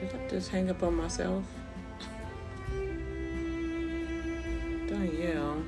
Did 0.00 0.14
I 0.14 0.28
just 0.30 0.48
hang 0.48 0.70
up 0.70 0.82
on 0.82 0.94
myself? 0.94 1.44
Danielle. 4.88 5.62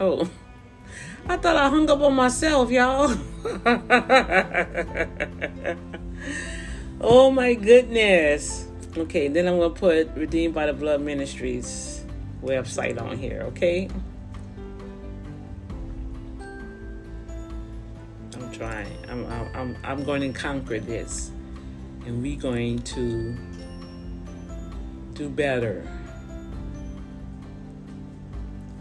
Oh, 0.00 0.28
I 1.28 1.36
thought 1.36 1.56
I 1.56 1.68
hung 1.68 1.88
up 1.88 2.00
on 2.00 2.14
myself, 2.14 2.70
y'all. 2.70 3.16
oh 7.00 7.30
my 7.30 7.54
goodness. 7.54 8.68
Okay, 8.96 9.28
then 9.28 9.46
I'm 9.48 9.58
going 9.58 9.72
to 9.72 9.80
put 9.80 10.10
Redeemed 10.16 10.54
by 10.54 10.66
the 10.66 10.72
Blood 10.72 11.00
Ministries 11.00 12.04
website 12.42 13.00
on 13.00 13.16
here, 13.16 13.42
okay? 13.48 13.88
I'm 18.34 18.52
trying. 18.52 18.98
I'm, 19.08 19.24
I'm, 19.54 19.76
I'm 19.84 20.04
going 20.04 20.20
to 20.20 20.38
conquer 20.38 20.80
this. 20.80 21.30
And 22.04 22.20
we're 22.20 22.38
going 22.38 22.80
to 22.80 23.36
do 25.14 25.28
better. 25.28 25.88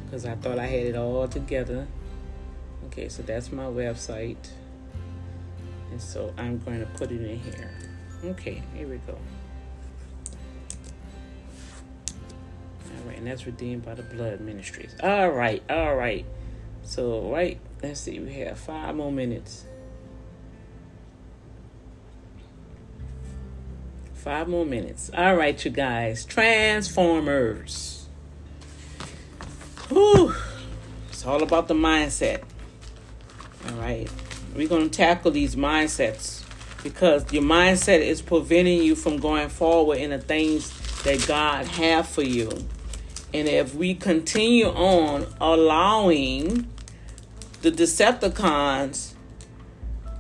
Because 0.03 0.25
I 0.25 0.36
thought 0.36 0.57
I 0.57 0.65
had 0.65 0.88
it 0.88 0.95
all 0.98 1.27
together. 1.27 1.88
Okay, 2.91 3.07
so 3.07 3.24
that's 3.24 3.51
my 3.51 3.63
website. 3.63 4.50
And 5.91 6.01
so 6.01 6.33
I'm 6.38 6.60
going 6.60 6.81
to 6.81 6.86
put 6.88 7.12
it 7.12 7.21
in 7.21 7.39
here. 7.39 7.71
Okay, 8.24 8.62
here 8.75 8.88
we 8.88 8.98
go. 8.98 9.17
All 12.86 13.07
right, 13.07 13.17
and 13.17 13.25
that's 13.25 13.45
redeemed 13.45 13.86
by 13.86 13.93
the 13.93 14.03
blood 14.03 14.41
ministries. 14.41 14.93
All 15.01 15.29
right, 15.29 15.63
all 15.69 15.95
right. 15.95 16.25
So, 16.83 17.31
right, 17.31 17.60
let's 17.81 18.01
see, 18.01 18.19
we 18.19 18.33
have 18.33 18.60
five 18.60 18.95
more 18.95 19.12
minutes. 19.12 19.65
Five 24.13 24.50
more 24.50 24.65
minutes. 24.65 25.10
All 25.15 25.36
right, 25.36 25.63
you 25.63 25.71
guys. 25.71 26.25
Transformers. 26.25 28.05
Whew. 29.88 30.36
It's 31.10 31.25
all 31.25 31.41
about 31.41 31.67
the 31.67 31.74
mindset. 31.74 32.43
All 33.69 33.75
right. 33.75 34.09
We're 34.55 34.67
going 34.67 34.89
to 34.89 34.97
tackle 34.97 35.31
these 35.31 35.55
mindsets 35.55 36.43
because 36.83 37.31
your 37.31 37.43
mindset 37.43 37.99
is 37.99 38.21
preventing 38.21 38.81
you 38.81 38.95
from 38.95 39.17
going 39.17 39.49
forward 39.49 39.99
in 39.99 40.09
the 40.09 40.19
things 40.19 40.71
that 41.03 41.25
God 41.27 41.65
have 41.67 42.07
for 42.07 42.23
you. 42.23 42.49
And 43.33 43.47
if 43.47 43.73
we 43.75 43.93
continue 43.95 44.67
on 44.67 45.25
allowing 45.39 46.67
the 47.61 47.71
Decepticons 47.71 49.13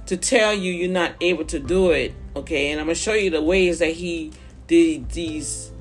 to 0.05 0.17
tell 0.17 0.53
you 0.53 0.71
you're 0.71 0.89
not 0.89 1.13
able 1.19 1.45
to 1.45 1.59
do 1.59 1.91
it, 1.91 2.13
okay, 2.35 2.71
and 2.71 2.79
I'm 2.79 2.87
going 2.87 2.95
to 2.95 3.01
show 3.01 3.13
you 3.13 3.29
the 3.29 3.41
ways 3.41 3.79
that 3.79 3.91
he 3.93 4.31
did 4.67 5.09
these 5.09 5.71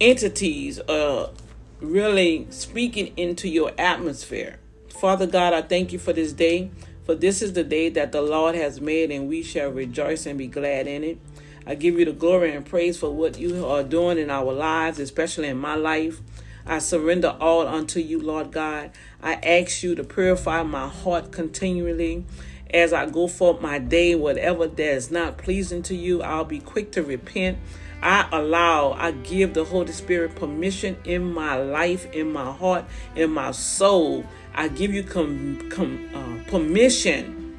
entities 0.00 0.80
uh 0.80 1.32
really 1.80 2.46
speaking 2.50 3.12
into 3.16 3.48
your 3.48 3.72
atmosphere. 3.78 4.58
Father 5.00 5.26
God, 5.26 5.52
I 5.52 5.60
thank 5.60 5.92
you 5.92 5.98
for 5.98 6.12
this 6.12 6.32
day, 6.32 6.70
for 7.04 7.14
this 7.16 7.42
is 7.42 7.52
the 7.52 7.64
day 7.64 7.88
that 7.90 8.12
the 8.12 8.22
Lord 8.22 8.54
has 8.54 8.80
made, 8.80 9.10
and 9.10 9.28
we 9.28 9.42
shall 9.42 9.70
rejoice 9.70 10.24
and 10.24 10.38
be 10.38 10.46
glad 10.46 10.86
in 10.86 11.02
it. 11.02 11.18
I 11.66 11.74
give 11.74 11.98
you 11.98 12.04
the 12.04 12.12
glory 12.12 12.54
and 12.54 12.64
praise 12.64 12.96
for 12.96 13.10
what 13.10 13.36
you 13.36 13.66
are 13.66 13.82
doing 13.82 14.18
in 14.18 14.30
our 14.30 14.52
lives, 14.52 15.00
especially 15.00 15.48
in 15.48 15.58
my 15.58 15.74
life. 15.74 16.20
I 16.64 16.78
surrender 16.78 17.36
all 17.40 17.66
unto 17.66 17.98
you, 18.00 18.22
Lord 18.22 18.52
God. 18.52 18.92
I 19.20 19.34
ask 19.34 19.82
you 19.82 19.94
to 19.96 20.04
purify 20.04 20.62
my 20.62 20.88
heart 20.88 21.32
continually 21.32 22.24
as 22.72 22.92
I 22.92 23.06
go 23.06 23.26
forth 23.26 23.60
my 23.60 23.80
day. 23.80 24.14
Whatever 24.14 24.68
that 24.68 24.94
is 24.94 25.10
not 25.10 25.38
pleasing 25.38 25.82
to 25.82 25.94
you, 25.94 26.22
I'll 26.22 26.44
be 26.44 26.60
quick 26.60 26.92
to 26.92 27.02
repent. 27.02 27.58
I 28.02 28.28
allow, 28.32 28.92
I 28.92 29.12
give 29.12 29.54
the 29.54 29.64
Holy 29.64 29.92
Spirit 29.92 30.36
permission 30.36 30.98
in 31.04 31.32
my 31.32 31.56
life, 31.56 32.10
in 32.12 32.32
my 32.32 32.52
heart, 32.52 32.84
in 33.16 33.30
my 33.30 33.50
soul. 33.50 34.24
I 34.54 34.68
give 34.68 34.94
you 34.94 35.02
com, 35.02 35.68
com, 35.70 36.08
uh, 36.14 36.50
permission 36.50 37.58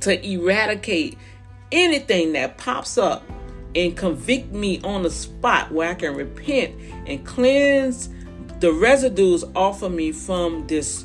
to 0.00 0.26
eradicate 0.26 1.16
anything 1.72 2.32
that 2.32 2.58
pops 2.58 2.98
up 2.98 3.22
and 3.74 3.96
convict 3.96 4.52
me 4.52 4.80
on 4.82 5.02
the 5.02 5.10
spot 5.10 5.72
where 5.72 5.90
I 5.90 5.94
can 5.94 6.14
repent 6.14 6.74
and 7.06 7.24
cleanse 7.24 8.08
the 8.60 8.72
residues 8.72 9.44
off 9.54 9.82
of 9.82 9.92
me 9.92 10.12
from 10.12 10.66
this, 10.66 11.04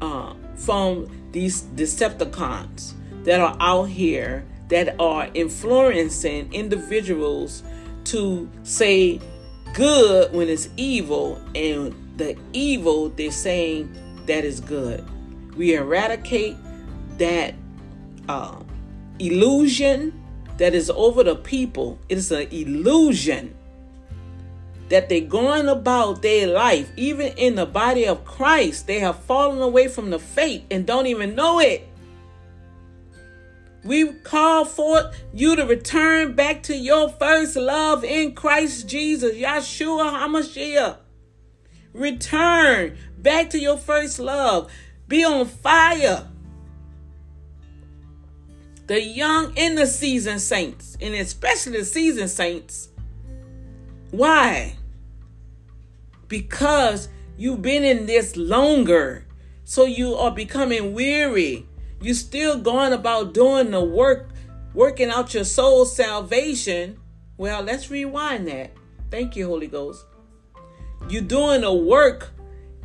uh, 0.00 0.34
from 0.56 1.08
these 1.32 1.62
Decepticons 1.62 2.92
that 3.24 3.40
are 3.40 3.56
out 3.60 3.84
here 3.84 4.46
that 4.68 4.98
are 5.00 5.28
influencing 5.34 6.52
individuals 6.52 7.62
to 8.04 8.50
say 8.62 9.20
good 9.74 10.32
when 10.32 10.48
it's 10.48 10.68
evil 10.76 11.40
and 11.54 11.94
the 12.16 12.36
evil 12.52 13.08
they're 13.10 13.30
saying 13.30 13.94
that 14.26 14.44
is 14.44 14.60
good. 14.60 15.04
We 15.56 15.74
eradicate 15.74 16.56
that 17.18 17.54
uh, 18.28 18.60
illusion 19.18 20.22
that 20.58 20.74
is 20.74 20.90
over 20.90 21.22
the 21.22 21.36
people. 21.36 21.98
It 22.08 22.18
is 22.18 22.30
an 22.32 22.48
illusion 22.50 23.54
that 24.88 25.08
they're 25.08 25.20
going 25.20 25.68
about 25.68 26.22
their 26.22 26.46
life, 26.46 26.90
even 26.96 27.32
in 27.36 27.56
the 27.56 27.66
body 27.66 28.06
of 28.06 28.24
Christ. 28.24 28.86
They 28.86 29.00
have 29.00 29.18
fallen 29.24 29.60
away 29.60 29.88
from 29.88 30.10
the 30.10 30.18
faith 30.18 30.64
and 30.70 30.86
don't 30.86 31.06
even 31.06 31.34
know 31.34 31.58
it. 31.58 31.88
We 33.84 34.12
call 34.12 34.64
for 34.64 35.12
you 35.32 35.54
to 35.54 35.64
return 35.64 36.34
back 36.34 36.64
to 36.64 36.76
your 36.76 37.08
first 37.08 37.54
love 37.56 38.02
in 38.02 38.34
Christ 38.34 38.88
Jesus, 38.88 39.36
Yeshua 39.36 40.10
HaMashiach. 40.10 40.98
Return 41.92 42.96
back 43.26 43.50
to 43.50 43.58
your 43.58 43.76
first 43.76 44.20
love. 44.20 44.70
Be 45.08 45.24
on 45.24 45.46
fire. 45.46 46.28
The 48.86 49.02
young 49.02 49.52
and 49.56 49.76
the 49.76 49.84
seasoned 49.84 50.40
saints, 50.40 50.96
and 51.00 51.12
especially 51.12 51.78
the 51.78 51.84
seasoned 51.84 52.30
saints. 52.30 52.90
Why? 54.12 54.76
Because 56.28 57.08
you've 57.36 57.62
been 57.62 57.82
in 57.82 58.06
this 58.06 58.36
longer. 58.36 59.26
So 59.64 59.86
you 59.86 60.14
are 60.14 60.30
becoming 60.30 60.94
weary 60.94 61.66
You're 62.00 62.14
still 62.14 62.60
going 62.60 62.92
about 62.92 63.34
doing 63.34 63.72
the 63.72 63.82
work, 63.82 64.30
working 64.72 65.10
out 65.10 65.34
your 65.34 65.42
soul's 65.42 65.96
salvation. 65.96 67.00
Well, 67.38 67.62
let's 67.62 67.90
rewind 67.90 68.46
that. 68.46 68.70
Thank 69.10 69.34
you, 69.34 69.48
Holy 69.48 69.66
Ghost. 69.66 70.04
You're 71.08 71.22
doing 71.22 71.62
the 71.62 71.72
work 71.72 72.35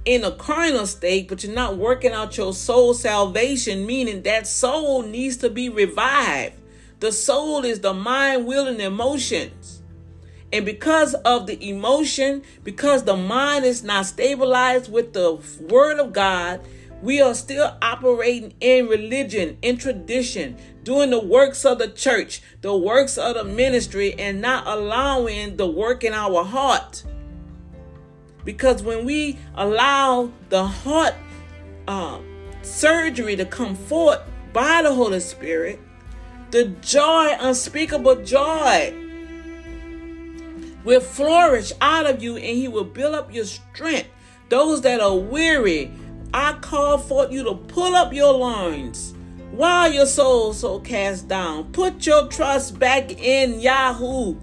in 0.05 0.23
a 0.23 0.31
carnal 0.31 0.87
state, 0.87 1.27
but 1.27 1.43
you're 1.43 1.53
not 1.53 1.77
working 1.77 2.11
out 2.11 2.37
your 2.37 2.53
soul 2.53 2.93
salvation, 2.93 3.85
meaning 3.85 4.23
that 4.23 4.47
soul 4.47 5.03
needs 5.03 5.37
to 5.37 5.49
be 5.49 5.69
revived. 5.69 6.55
The 6.99 7.11
soul 7.11 7.65
is 7.65 7.79
the 7.79 7.93
mind, 7.93 8.45
will, 8.45 8.67
and 8.67 8.81
emotions. 8.81 9.81
And 10.53 10.65
because 10.65 11.13
of 11.13 11.47
the 11.47 11.69
emotion, 11.69 12.43
because 12.63 13.03
the 13.03 13.15
mind 13.15 13.65
is 13.65 13.83
not 13.83 14.05
stabilized 14.05 14.91
with 14.91 15.13
the 15.13 15.41
word 15.61 15.99
of 15.99 16.13
God, 16.13 16.61
we 17.01 17.21
are 17.21 17.33
still 17.33 17.75
operating 17.81 18.53
in 18.59 18.87
religion, 18.87 19.57
in 19.61 19.77
tradition, 19.77 20.57
doing 20.83 21.09
the 21.09 21.23
works 21.23 21.65
of 21.65 21.79
the 21.79 21.87
church, 21.87 22.41
the 22.61 22.75
works 22.75 23.17
of 23.17 23.35
the 23.35 23.43
ministry, 23.43 24.13
and 24.19 24.41
not 24.41 24.67
allowing 24.67 25.57
the 25.57 25.67
work 25.67 26.03
in 26.03 26.13
our 26.13 26.43
heart. 26.43 27.03
Because 28.43 28.81
when 28.83 29.05
we 29.05 29.37
allow 29.55 30.31
the 30.49 30.65
heart 30.65 31.13
uh, 31.87 32.19
surgery 32.61 33.35
to 33.35 33.45
come 33.45 33.75
forth 33.75 34.19
by 34.53 34.81
the 34.81 34.93
Holy 34.93 35.19
Spirit, 35.19 35.79
the 36.51 36.65
joy, 36.81 37.35
unspeakable 37.39 38.23
joy, 38.23 38.93
will 40.83 41.01
flourish 41.01 41.71
out 41.81 42.09
of 42.09 42.21
you 42.21 42.35
and 42.35 42.57
He 42.57 42.67
will 42.67 42.83
build 42.83 43.15
up 43.15 43.33
your 43.33 43.45
strength. 43.45 44.09
Those 44.49 44.81
that 44.81 44.99
are 44.99 45.15
weary, 45.15 45.91
I 46.33 46.53
call 46.53 46.97
for 46.97 47.27
you 47.29 47.43
to 47.43 47.53
pull 47.53 47.95
up 47.95 48.13
your 48.13 48.33
loins 48.33 49.13
while 49.51 49.91
your 49.91 50.05
soul 50.05 50.53
so 50.53 50.79
cast 50.79 51.27
down. 51.27 51.71
Put 51.71 52.05
your 52.05 52.27
trust 52.27 52.79
back 52.79 53.11
in 53.11 53.59
Yahoo. 53.59 54.35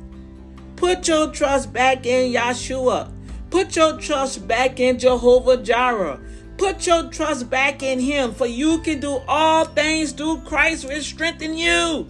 Put 0.77 1.09
your 1.09 1.33
trust 1.33 1.73
back 1.73 2.07
in 2.07 2.33
Yeshua. 2.33 3.11
Put 3.51 3.77
your 3.77 3.99
trust 3.99 4.47
back 4.47 4.79
in 4.79 4.99
Jehovah 4.99 5.57
Jireh. 5.57 6.21
Put 6.59 6.87
your 6.87 7.05
trust 7.11 7.49
back 7.49 7.83
in 7.83 8.01
Him, 8.01 8.35
for 8.35 8.47
you 8.47 8.81
can 8.81 9.01
do 9.01 9.23
all 9.29 9.65
things 9.65 10.13
through 10.13 10.41
Christ 10.41 10.87
which 10.87 11.05
strengthen 11.05 11.57
you. 11.57 12.09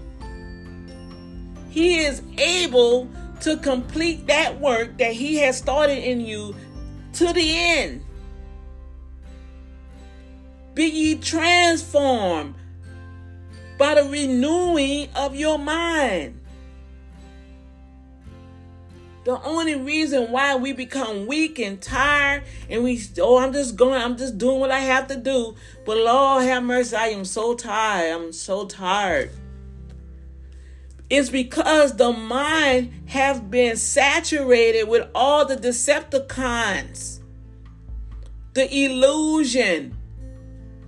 He 1.71 2.01
is 2.01 2.23
able 2.39 3.09
to 3.41 3.57
complete 3.59 4.27
that 4.27 4.59
work 4.59 4.99
that 4.99 5.13
He 5.13 5.37
has 5.37 5.59
started 5.59 5.99
in 5.99 6.21
you 6.21 6.57
to 7.15 7.33
the 7.33 7.57
end. 7.57 8.05
Be 10.75 10.87
ye 10.87 11.15
transformed 11.17 12.55
by 13.79 13.95
the 13.95 14.05
renewing 14.05 15.09
of 15.15 15.37
your 15.37 15.59
mind. 15.59 16.38
The 19.29 19.43
only 19.43 19.75
reason 19.75 20.33
why 20.33 20.57
we 20.57 20.73
become 20.73 21.27
weak 21.27 21.59
and 21.59 21.79
tired 21.83 22.45
and 22.71 22.83
we, 22.83 22.99
oh, 23.21 23.37
I'm 23.37 23.53
just 23.53 23.77
going, 23.77 24.01
I'm 24.01 24.17
just 24.17 24.39
doing 24.39 24.59
what 24.59 24.71
I 24.71 24.79
have 24.79 25.07
to 25.09 25.17
do. 25.17 25.55
But 25.85 25.99
Lord 25.99 26.45
have 26.45 26.63
mercy, 26.63 26.97
I 26.97 27.09
am 27.09 27.27
so 27.27 27.55
tired. 27.55 28.15
I'm 28.15 28.33
so 28.33 28.65
tired. 28.65 29.31
It's 31.11 31.29
because 31.29 31.95
the 31.95 32.11
mind 32.11 32.91
have 33.09 33.51
been 33.51 33.77
saturated 33.77 34.89
with 34.89 35.07
all 35.15 35.45
the 35.45 35.57
Decepticons, 35.57 37.21
the 38.55 38.75
illusion 38.75 39.95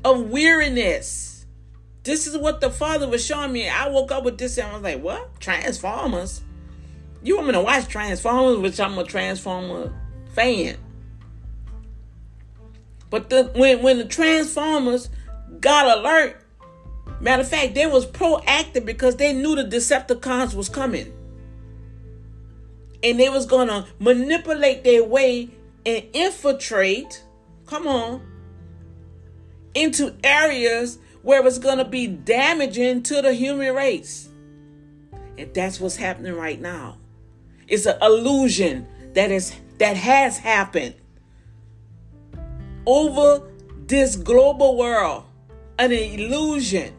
of 0.03 0.31
weariness. 0.31 1.45
This 2.05 2.27
is 2.27 2.39
what 2.39 2.63
the 2.63 2.71
Father 2.71 3.07
was 3.07 3.23
showing 3.23 3.53
me. 3.53 3.69
I 3.69 3.91
woke 3.91 4.11
up 4.11 4.25
with 4.25 4.39
this 4.39 4.57
and 4.57 4.69
I 4.69 4.73
was 4.73 4.83
like, 4.83 5.03
what? 5.03 5.39
Transformers? 5.41 6.41
You 7.23 7.37
want 7.37 7.49
me 7.49 7.53
to 7.53 7.61
watch 7.61 7.89
Transformers, 7.89 8.59
which 8.59 8.81
I'm 8.81 8.97
a 8.99 9.05
Transformer 9.05 9.93
fan. 10.35 10.77
But 13.11 13.29
the, 13.29 13.51
when 13.55 13.83
when 13.83 13.99
the 13.99 14.05
Transformers 14.05 15.11
got 15.61 15.99
alert, 15.99 16.41
matter 17.21 17.43
of 17.43 17.49
fact, 17.49 17.75
they 17.75 17.87
was 17.87 18.07
proactive 18.07 18.87
because 18.87 19.17
they 19.17 19.33
knew 19.33 19.57
the 19.57 19.65
Decepticons 19.65 20.55
was 20.55 20.69
coming. 20.69 21.13
And 23.03 23.19
they 23.19 23.29
was 23.29 23.47
gonna 23.47 23.87
manipulate 23.99 24.85
their 24.85 25.05
way 25.05 25.51
and 25.85 26.05
infiltrate, 26.13 27.25
come 27.67 27.87
on, 27.87 28.23
into 29.75 30.15
areas 30.23 30.99
where 31.23 31.47
it's 31.47 31.59
gonna 31.59 31.85
be 31.85 32.07
damaging 32.07 33.03
to 33.05 33.21
the 33.21 33.35
human 33.35 33.75
race. 33.75 34.29
And 35.37 35.53
that's 35.53 35.81
what's 35.81 35.97
happening 35.97 36.35
right 36.35 36.61
now. 36.61 36.99
It's 37.71 37.87
an 37.87 37.97
illusion 38.03 38.87
that 39.15 39.31
is 39.31 39.55
that 39.79 39.97
has 39.97 40.37
happened 40.37 40.95
over 42.85 43.49
this 43.87 44.17
global 44.17 44.77
world. 44.77 45.25
An 45.79 45.93
illusion. 45.93 46.93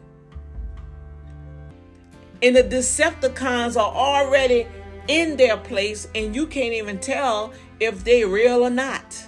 And 2.42 2.56
the 2.56 2.64
Decepticons 2.64 3.76
are 3.76 3.92
already 3.94 4.66
in 5.06 5.36
their 5.36 5.56
place, 5.56 6.08
and 6.14 6.34
you 6.34 6.46
can't 6.46 6.74
even 6.74 6.98
tell 6.98 7.52
if 7.78 8.02
they're 8.02 8.26
real 8.26 8.64
or 8.64 8.70
not. 8.70 9.22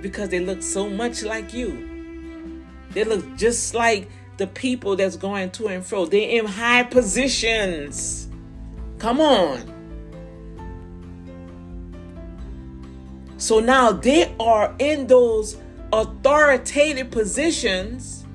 Because 0.00 0.28
they 0.28 0.38
look 0.38 0.62
so 0.62 0.88
much 0.88 1.24
like 1.24 1.52
you. 1.52 2.64
They 2.90 3.02
look 3.02 3.36
just 3.36 3.74
like 3.74 4.08
the 4.36 4.46
people 4.46 4.94
that's 4.94 5.16
going 5.16 5.50
to 5.52 5.66
and 5.68 5.84
fro. 5.84 6.06
They're 6.06 6.28
in 6.28 6.46
high 6.46 6.84
positions. 6.84 8.28
Come 8.98 9.20
on. 9.20 9.77
So 13.38 13.60
now 13.60 13.92
they 13.92 14.34
are 14.40 14.74
in 14.80 15.06
those 15.06 15.56
authoritative 15.92 17.10
positions 17.10 18.26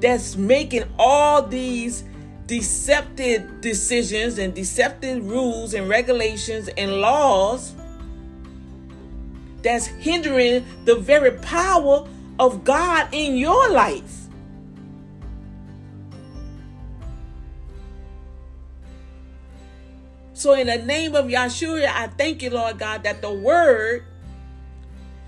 that's 0.00 0.34
making 0.36 0.84
all 0.98 1.42
these 1.42 2.04
deceptive 2.46 3.60
decisions 3.60 4.38
and 4.38 4.54
deceptive 4.54 5.26
rules 5.26 5.74
and 5.74 5.88
regulations 5.88 6.68
and 6.76 7.00
laws 7.00 7.74
that's 9.62 9.86
hindering 9.86 10.64
the 10.84 10.96
very 10.96 11.32
power 11.32 12.08
of 12.38 12.64
God 12.64 13.08
in 13.12 13.36
your 13.36 13.70
life. 13.70 14.22
So, 20.32 20.52
in 20.52 20.66
the 20.66 20.78
name 20.78 21.14
of 21.14 21.26
Yahshua, 21.26 21.86
I 21.88 22.06
thank 22.08 22.42
you, 22.42 22.50
Lord 22.50 22.78
God, 22.78 23.02
that 23.04 23.22
the 23.22 23.32
word 23.32 24.04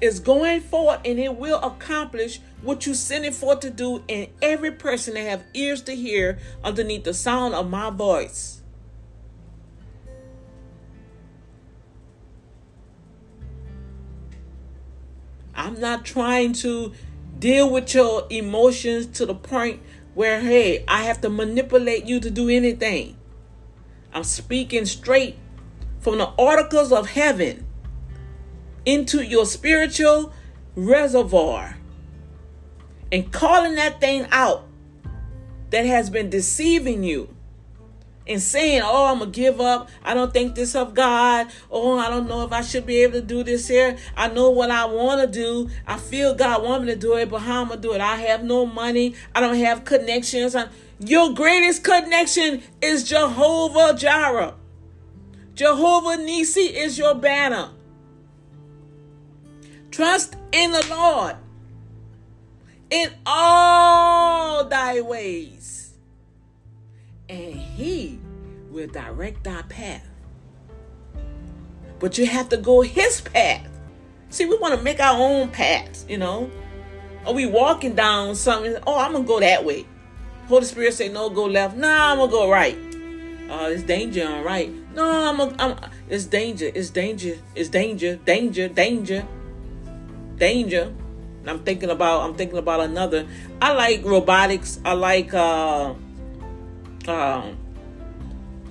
is 0.01 0.21
going 0.21 0.61
forward 0.61 1.01
and 1.05 1.19
it 1.19 1.37
will 1.37 1.61
accomplish 1.61 2.41
what 2.63 2.87
you 2.87 2.95
sent 2.95 3.25
it 3.25 3.35
for 3.35 3.57
to 3.57 3.71
do 3.71 4.03
in 4.09 4.29
every 4.43 4.71
person 4.71 5.15
that 5.15 5.29
have 5.29 5.45
ears 5.55 5.83
to 5.83 5.95
hear 5.95 6.39
underneath 6.63 7.05
the 7.05 7.15
sound 7.15 7.55
of 7.55 7.69
my 7.69 7.91
voice. 7.91 8.63
I'm 15.55 15.81
not 15.81 16.05
trying 16.05 16.53
to 16.55 16.93
deal 17.39 17.71
with 17.71 17.93
your 17.95 18.27
emotions 18.31 19.07
to 19.19 19.27
the 19.27 19.35
point 19.35 19.81
where, 20.15 20.41
hey, 20.41 20.85
I 20.87 21.03
have 21.03 21.21
to 21.23 21.29
manipulate 21.29 22.05
you 22.07 22.21
to 22.21 22.31
do 22.31 22.49
anything. 22.49 23.17
I'm 24.13 24.25
speaking 24.25 24.85
straight 24.87 25.37
from 26.01 26.19
the 26.19 26.29
articles 26.39 26.93
of 26.93 27.11
heaven 27.11 27.68
into 28.89 29.23
your 29.23 29.45
spiritual 29.45 30.33
reservoir 30.75 31.77
and 33.13 33.31
calling 33.31 33.75
that 33.75 34.01
thing 34.01 34.27
out 34.31 34.67
that 35.69 35.85
has 35.85 36.09
been 36.09 36.31
deceiving 36.31 37.05
you 37.05 37.29
and 38.27 38.41
saying, 38.41 38.81
Oh, 38.83 39.13
I'm 39.13 39.19
gonna 39.19 39.31
give 39.31 39.61
up. 39.61 39.91
I 40.03 40.15
don't 40.15 40.33
think 40.33 40.55
this 40.55 40.75
of 40.75 40.95
God. 40.95 41.49
Oh, 41.71 41.99
I 41.99 42.09
don't 42.09 42.29
know 42.31 42.45
if 42.45 42.53
I 42.53 42.63
should 42.63 42.87
be 42.87 43.03
able 43.03 43.21
to 43.21 43.23
do 43.23 43.43
this 43.43 43.69
here. 43.69 43.99
I 44.17 44.29
know 44.29 44.49
what 44.49 44.71
I 44.71 44.87
want 44.87 45.21
to 45.21 45.27
do. 45.27 45.69
I 45.87 45.99
feel 45.99 46.35
God 46.35 46.63
want 46.63 46.85
me 46.85 46.95
to 46.95 46.99
do 46.99 47.15
it, 47.17 47.29
but 47.29 47.41
how 47.41 47.61
I'm 47.61 47.69
gonna 47.69 47.83
do 47.83 47.93
it? 47.93 48.01
I 48.01 48.17
have 48.17 48.43
no 48.43 48.65
money. 48.65 49.15
I 49.35 49.41
don't 49.41 49.57
have 49.57 49.85
connections. 49.85 50.57
Your 50.99 51.35
greatest 51.35 51.85
connection 51.85 52.63
is 52.81 53.07
Jehovah 53.07 53.95
Jireh. 53.99 54.55
Jehovah 55.55 56.23
Nissi 56.23 56.73
is 56.73 56.97
your 56.97 57.15
banner. 57.15 57.73
Trust 59.99 60.37
in 60.53 60.71
the 60.71 60.87
Lord 60.91 61.35
in 62.89 63.11
all 63.27 64.65
thy 64.65 65.01
ways, 65.01 65.93
and 67.29 67.53
he 67.53 68.21
will 68.71 68.87
direct 68.87 69.43
thy 69.43 69.63
path. 69.63 70.09
But 71.99 72.17
you 72.17 72.27
have 72.27 72.49
to 72.51 72.59
go 72.59 72.83
his 72.83 73.23
path. 73.23 73.67
See, 74.31 74.47
we 74.47 74.57
want 74.59 74.77
to 74.77 74.81
make 74.81 75.01
our 75.01 75.21
own 75.21 75.49
paths, 75.49 76.07
you 76.09 76.19
know. 76.19 76.49
Are 77.27 77.33
we 77.33 77.47
walking 77.47 77.97
down 77.97 78.37
something? 78.37 78.77
Oh, 78.87 79.01
I'm 79.01 79.11
gonna 79.15 79.25
go 79.25 79.41
that 79.41 79.65
way. 79.65 79.85
Holy 80.47 80.65
Spirit 80.65 80.95
say 80.95 81.09
no, 81.09 81.29
go 81.29 81.47
left. 81.47 81.77
Nah, 81.77 82.13
I'm 82.13 82.19
gonna 82.19 82.31
go 82.31 82.49
right. 82.49 82.79
Uh, 83.51 83.71
it's 83.73 83.83
danger 83.83 84.29
on 84.29 84.45
right. 84.45 84.71
No, 84.95 85.11
I'm, 85.11 85.41
a, 85.41 85.57
I'm. 85.59 85.91
It's 86.09 86.27
danger. 86.27 86.71
It's 86.73 86.91
danger. 86.91 87.37
It's 87.57 87.69
danger. 87.69 88.15
Danger. 88.15 88.69
Danger 88.69 89.27
danger. 90.39 90.93
I'm 91.47 91.61
thinking 91.61 91.91
about 91.91 92.29
I'm 92.29 92.35
thinking 92.35 92.59
about 92.59 92.81
another. 92.81 93.27
I 93.61 93.73
like 93.73 94.05
robotics. 94.05 94.81
I 94.85 94.93
like 94.93 95.33
uh 95.33 95.95
um 97.09 97.57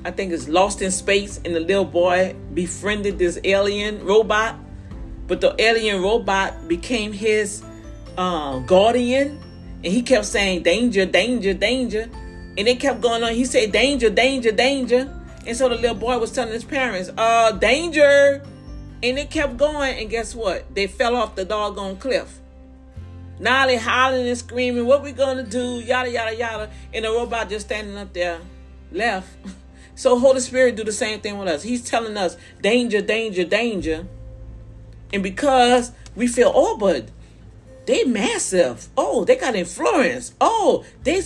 I 0.05 0.11
think 0.11 0.31
it's 0.31 0.47
Lost 0.47 0.81
in 0.81 0.91
Space 0.91 1.41
and 1.43 1.53
the 1.53 1.59
little 1.59 1.83
boy 1.85 2.35
befriended 2.53 3.19
this 3.19 3.39
alien 3.43 4.05
robot, 4.05 4.55
but 5.27 5.41
the 5.41 5.53
alien 5.59 6.01
robot 6.01 6.67
became 6.67 7.11
his 7.11 7.63
uh, 8.17 8.59
guardian 8.59 9.39
and 9.83 9.93
he 9.93 10.01
kept 10.01 10.25
saying 10.25 10.63
danger, 10.63 11.05
danger, 11.05 11.53
danger. 11.53 12.09
And 12.57 12.67
it 12.67 12.79
kept 12.79 13.01
going 13.01 13.23
on. 13.23 13.33
He 13.33 13.45
said 13.45 13.71
danger, 13.71 14.09
danger, 14.09 14.51
danger. 14.51 15.13
And 15.45 15.55
so 15.55 15.69
the 15.69 15.75
little 15.75 15.95
boy 15.95 16.17
was 16.17 16.31
telling 16.31 16.53
his 16.53 16.63
parents, 16.63 17.11
uh, 17.17 17.51
danger. 17.51 18.41
And 19.03 19.19
it 19.19 19.29
kept 19.29 19.57
going, 19.57 19.99
and 19.99 20.09
guess 20.09 20.33
what? 20.33 20.73
They 20.73 20.87
fell 20.87 21.15
off 21.15 21.35
the 21.35 21.45
doggone 21.45 21.97
cliff. 21.97 22.39
Now 23.39 23.67
they 23.67 23.77
hollering 23.77 24.27
and 24.27 24.37
screaming, 24.37 24.85
what 24.85 25.03
we 25.03 25.11
gonna 25.11 25.43
do? 25.43 25.79
Yada 25.79 26.09
yada 26.09 26.35
yada. 26.35 26.71
And 26.93 27.05
the 27.05 27.09
robot 27.09 27.49
just 27.49 27.67
standing 27.67 27.97
up 27.97 28.13
there, 28.13 28.39
left. 28.91 29.29
So 29.97 30.19
Holy 30.19 30.41
Spirit 30.41 30.75
do 30.75 30.83
the 30.83 30.91
same 30.91 31.21
thing 31.21 31.39
with 31.39 31.47
us. 31.47 31.63
He's 31.63 31.83
telling 31.83 32.17
us 32.17 32.37
danger, 32.61 33.01
danger, 33.01 33.43
danger. 33.43 34.05
And 35.11 35.23
because 35.23 35.91
we 36.15 36.27
feel, 36.27 36.51
oh, 36.53 36.77
but 36.77 37.09
they 37.87 38.03
massive. 38.03 38.89
Oh, 38.95 39.25
they 39.25 39.35
got 39.37 39.55
influence. 39.55 40.35
Oh, 40.39 40.85
they 41.03 41.23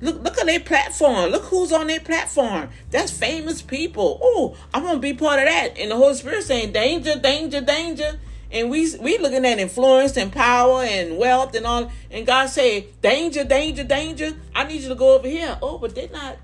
Look, 0.00 0.22
look 0.22 0.38
at 0.38 0.46
their 0.46 0.60
platform. 0.60 1.30
Look 1.30 1.44
who's 1.44 1.72
on 1.72 1.86
their 1.86 2.00
platform. 2.00 2.70
That's 2.90 3.10
famous 3.10 3.60
people. 3.60 4.18
Oh, 4.22 4.56
I'm 4.72 4.82
gonna 4.82 4.98
be 4.98 5.14
part 5.14 5.40
of 5.40 5.46
that. 5.46 5.78
And 5.78 5.90
the 5.90 5.96
Holy 5.96 6.14
Spirit 6.14 6.44
saying, 6.44 6.72
danger, 6.72 7.18
danger, 7.18 7.60
danger. 7.60 8.18
And 8.50 8.70
we 8.70 8.96
we 8.96 9.18
looking 9.18 9.44
at 9.44 9.58
influence 9.58 10.16
and 10.16 10.32
power 10.32 10.82
and 10.82 11.18
wealth 11.18 11.54
and 11.54 11.66
all. 11.66 11.92
And 12.10 12.26
God 12.26 12.46
say, 12.46 12.86
danger, 13.02 13.44
danger, 13.44 13.84
danger. 13.84 14.32
I 14.54 14.64
need 14.64 14.80
you 14.80 14.88
to 14.88 14.94
go 14.94 15.14
over 15.16 15.28
here. 15.28 15.58
Oh, 15.62 15.78
but 15.78 15.94
they're 15.94 16.08
not. 16.08 16.38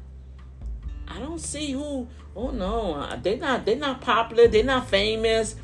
I 1.09 1.19
don't 1.19 1.40
see 1.40 1.73
who 1.73 2.09
Oh 2.37 2.51
no, 2.51 3.09
they're 3.23 3.38
not 3.38 3.64
they're 3.64 3.77
not 3.77 4.03
popular, 4.03 4.47
they're 4.47 4.62
not 4.62 4.88
famous. 4.90 5.57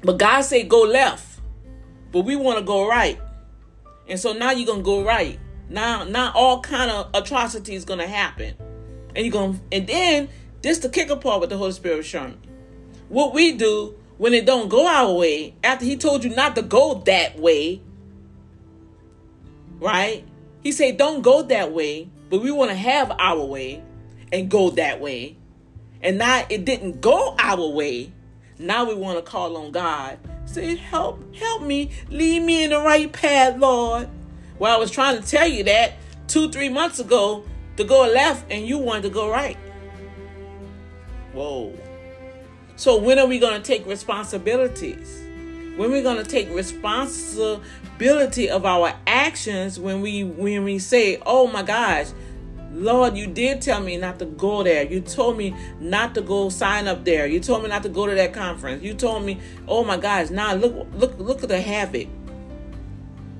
But 0.00 0.18
God 0.18 0.40
said 0.40 0.68
go 0.68 0.82
left. 0.82 1.40
But 2.10 2.22
we 2.22 2.36
want 2.36 2.58
to 2.58 2.64
go 2.64 2.88
right. 2.88 3.20
And 4.08 4.18
so 4.18 4.32
now 4.32 4.50
you're 4.50 4.66
gonna 4.66 4.82
go 4.82 5.04
right. 5.04 5.38
Now 5.68 6.04
now 6.04 6.32
all 6.34 6.60
kind 6.60 6.90
of 6.90 7.10
atrocities 7.14 7.84
gonna 7.84 8.06
happen. 8.06 8.54
And 9.14 9.24
you're 9.24 9.32
gonna 9.32 9.60
and 9.72 9.86
then 9.86 10.28
this 10.62 10.78
the 10.78 10.88
kicker 10.88 11.16
part 11.16 11.40
with 11.40 11.50
the 11.50 11.56
Holy 11.56 11.72
Spirit 11.72 12.04
showing. 12.04 12.38
What 13.08 13.32
we 13.32 13.52
do 13.52 13.94
when 14.18 14.34
it 14.34 14.44
don't 14.44 14.68
go 14.68 14.86
our 14.86 15.12
way, 15.14 15.54
after 15.62 15.84
he 15.84 15.96
told 15.96 16.24
you 16.24 16.34
not 16.34 16.56
to 16.56 16.62
go 16.62 17.02
that 17.06 17.38
way, 17.38 17.80
right? 19.78 20.24
He 20.62 20.72
said 20.72 20.96
don't 20.96 21.22
go 21.22 21.42
that 21.42 21.72
way, 21.72 22.08
but 22.28 22.42
we 22.42 22.50
want 22.50 22.70
to 22.70 22.76
have 22.76 23.12
our 23.18 23.44
way 23.44 23.82
and 24.32 24.50
go 24.50 24.70
that 24.70 25.00
way. 25.00 25.36
And 26.02 26.18
now 26.18 26.44
it 26.48 26.64
didn't 26.64 27.00
go 27.00 27.34
our 27.38 27.66
way. 27.68 28.12
Now 28.58 28.84
we 28.88 28.94
want 28.94 29.18
to 29.18 29.22
call 29.22 29.56
on 29.56 29.72
God. 29.72 30.18
Say, 30.46 30.76
help, 30.76 31.34
help 31.34 31.62
me, 31.62 31.90
lead 32.08 32.40
me 32.40 32.64
in 32.64 32.70
the 32.70 32.80
right 32.80 33.12
path, 33.12 33.58
Lord. 33.58 34.08
Well, 34.58 34.74
I 34.74 34.78
was 34.78 34.90
trying 34.90 35.20
to 35.20 35.26
tell 35.26 35.46
you 35.46 35.64
that 35.64 35.94
two, 36.26 36.50
three 36.50 36.68
months 36.68 36.98
ago 36.98 37.44
to 37.76 37.84
go 37.84 38.06
left 38.06 38.50
and 38.50 38.66
you 38.66 38.78
wanted 38.78 39.02
to 39.02 39.10
go 39.10 39.30
right. 39.30 39.56
Whoa. 41.32 41.78
So 42.76 42.96
when 42.96 43.18
are 43.18 43.26
we 43.26 43.38
going 43.38 43.60
to 43.60 43.66
take 43.66 43.86
responsibilities? 43.86 45.22
When 45.76 45.90
we're 45.90 45.98
we 45.98 46.02
going 46.02 46.16
to 46.16 46.28
take 46.28 46.50
responsibility 46.50 48.50
of 48.50 48.64
our 48.64 48.94
actions 49.06 49.78
when 49.78 50.00
we 50.00 50.24
when 50.24 50.64
we 50.64 50.80
say, 50.80 51.22
"Oh 51.24 51.46
my 51.46 51.62
gosh, 51.62 52.08
Lord, 52.72 53.16
you 53.16 53.26
did 53.26 53.62
tell 53.62 53.80
me 53.80 53.96
not 53.96 54.18
to 54.18 54.26
go 54.26 54.62
there. 54.62 54.84
You 54.84 55.00
told 55.00 55.36
me 55.36 55.54
not 55.80 56.14
to 56.14 56.20
go 56.20 56.48
sign 56.48 56.86
up 56.86 57.04
there. 57.04 57.26
You 57.26 57.40
told 57.40 57.62
me 57.62 57.68
not 57.68 57.82
to 57.84 57.88
go 57.88 58.06
to 58.06 58.14
that 58.14 58.32
conference. 58.32 58.82
You 58.82 58.94
told 58.94 59.24
me, 59.24 59.40
oh 59.66 59.84
my 59.84 59.96
gosh, 59.96 60.30
now 60.30 60.54
look 60.54 60.86
look 60.94 61.18
look 61.18 61.42
at 61.42 61.48
the 61.48 61.60
havoc. 61.60 62.08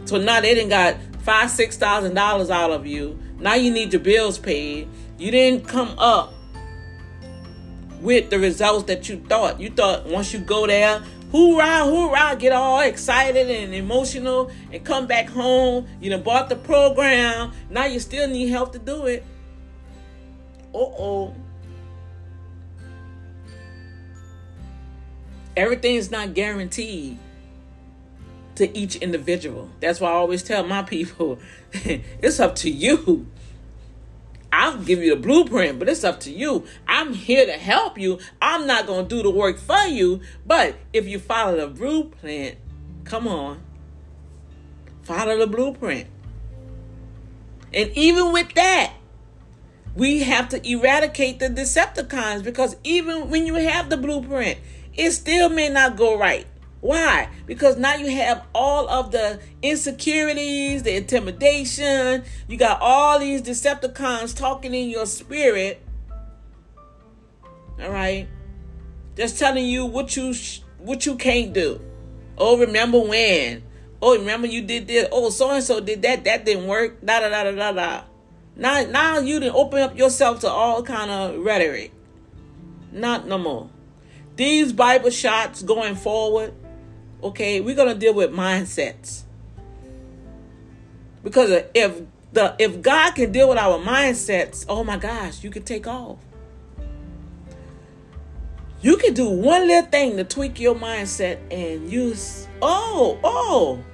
So 0.08 0.16
now 0.16 0.40
they 0.40 0.54
didn't 0.54 0.70
got 0.70 0.96
five, 1.20 1.50
six 1.50 1.76
thousand 1.76 2.14
dollars 2.14 2.48
out 2.48 2.70
of 2.70 2.86
you. 2.86 3.18
Now 3.38 3.56
you 3.56 3.70
need 3.70 3.92
your 3.92 4.00
bills 4.00 4.38
paid. 4.38 4.88
You 5.18 5.30
didn't 5.30 5.68
come 5.68 5.98
up 5.98 6.32
with 8.00 8.30
the 8.30 8.38
results 8.38 8.84
that 8.84 9.10
you 9.10 9.18
thought. 9.28 9.60
You 9.60 9.68
thought 9.68 10.06
once 10.06 10.32
you 10.32 10.38
go 10.38 10.66
there, 10.66 11.00
hoorah, 11.30 11.84
hoorah, 11.84 12.36
get 12.36 12.52
all 12.52 12.80
excited 12.80 13.50
and 13.50 13.74
emotional 13.74 14.50
and 14.72 14.82
come 14.82 15.06
back 15.06 15.28
home. 15.28 15.86
You 16.00 16.08
know, 16.08 16.18
bought 16.18 16.48
the 16.48 16.56
program. 16.56 17.52
Now 17.68 17.84
you 17.84 18.00
still 18.00 18.28
need 18.28 18.48
help 18.48 18.72
to 18.72 18.78
do 18.78 19.04
it. 19.04 19.26
Uh 20.74 20.78
oh. 20.78 21.34
Everything's 25.54 26.10
not 26.10 26.32
guaranteed 26.32 27.18
to 28.58 28.76
each 28.76 28.96
individual. 28.96 29.70
That's 29.80 30.00
why 30.00 30.10
I 30.10 30.14
always 30.14 30.42
tell 30.42 30.64
my 30.64 30.82
people 30.82 31.38
it's 31.72 32.38
up 32.38 32.54
to 32.56 32.70
you 32.70 33.26
I'll 34.50 34.78
give 34.78 35.02
you 35.02 35.14
the 35.14 35.20
blueprint, 35.20 35.78
but 35.78 35.88
it's 35.88 36.04
up 36.04 36.20
to 36.20 36.32
you. 36.32 36.64
I'm 36.86 37.12
here 37.12 37.44
to 37.44 37.52
help 37.52 37.98
you. 37.98 38.18
I'm 38.40 38.66
not 38.66 38.86
going 38.86 39.06
to 39.06 39.14
do 39.14 39.22
the 39.22 39.30
work 39.30 39.58
for 39.58 39.86
you. 39.86 40.20
But 40.46 40.76
if 40.92 41.06
you 41.06 41.18
follow 41.18 41.56
the 41.58 41.66
blueprint, 41.66 42.56
come 43.04 43.28
on, 43.28 43.62
follow 45.02 45.38
the 45.38 45.46
blueprint. 45.46 46.08
And 47.74 47.90
even 47.90 48.32
with 48.32 48.54
that, 48.54 48.94
we 49.94 50.22
have 50.22 50.48
to 50.50 50.68
eradicate 50.70 51.40
the 51.40 51.48
Decepticons 51.48 52.42
because 52.42 52.76
even 52.84 53.28
when 53.28 53.46
you 53.46 53.54
have 53.54 53.90
the 53.90 53.98
blueprint, 53.98 54.58
it 54.94 55.10
still 55.10 55.50
may 55.50 55.68
not 55.68 55.96
go 55.96 56.18
right. 56.18 56.46
Why? 56.80 57.28
Because 57.46 57.76
now 57.76 57.94
you 57.96 58.10
have 58.10 58.46
all 58.54 58.88
of 58.88 59.10
the 59.10 59.40
insecurities, 59.62 60.84
the 60.84 60.96
intimidation. 60.96 62.24
You 62.46 62.56
got 62.56 62.80
all 62.80 63.18
these 63.18 63.42
Decepticons 63.42 64.36
talking 64.36 64.74
in 64.74 64.88
your 64.88 65.06
spirit. 65.06 65.82
All 67.80 67.90
right, 67.90 68.28
just 69.16 69.38
telling 69.38 69.66
you 69.66 69.86
what 69.86 70.16
you 70.16 70.34
what 70.78 71.06
you 71.06 71.16
can't 71.16 71.52
do. 71.52 71.80
Oh, 72.36 72.58
remember 72.58 73.00
when? 73.00 73.64
Oh, 74.00 74.16
remember 74.16 74.46
you 74.46 74.62
did 74.62 74.86
this? 74.86 75.08
Oh, 75.10 75.30
so 75.30 75.50
and 75.50 75.62
so 75.62 75.80
did 75.80 76.02
that. 76.02 76.24
That 76.24 76.44
didn't 76.44 76.66
work. 76.66 77.04
Da 77.04 77.20
da 77.20 77.28
da 77.28 77.44
da 77.44 77.52
da 77.52 77.72
da. 77.72 78.02
Now, 78.54 78.84
now 78.84 79.18
you 79.18 79.38
didn't 79.40 79.54
open 79.54 79.80
up 79.80 79.96
yourself 79.96 80.40
to 80.40 80.48
all 80.48 80.82
kind 80.82 81.10
of 81.10 81.44
rhetoric. 81.44 81.92
Not 82.92 83.26
no 83.26 83.38
more. 83.38 83.70
These 84.36 84.72
Bible 84.72 85.10
shots 85.10 85.62
going 85.62 85.96
forward 85.96 86.54
Okay, 87.22 87.60
we're 87.60 87.74
gonna 87.74 87.94
deal 87.94 88.14
with 88.14 88.30
mindsets. 88.30 89.22
Because 91.22 91.64
if 91.74 92.00
the 92.32 92.54
if 92.58 92.80
God 92.80 93.14
can 93.14 93.32
deal 93.32 93.48
with 93.48 93.58
our 93.58 93.78
mindsets, 93.78 94.64
oh 94.68 94.84
my 94.84 94.96
gosh, 94.96 95.42
you 95.42 95.50
can 95.50 95.64
take 95.64 95.86
off. 95.86 96.18
You 98.80 98.96
can 98.96 99.12
do 99.12 99.28
one 99.28 99.66
little 99.66 99.90
thing 99.90 100.16
to 100.16 100.24
tweak 100.24 100.60
your 100.60 100.76
mindset 100.76 101.38
and 101.50 101.90
use 101.90 102.46
oh, 102.62 103.18
oh. 103.24 103.84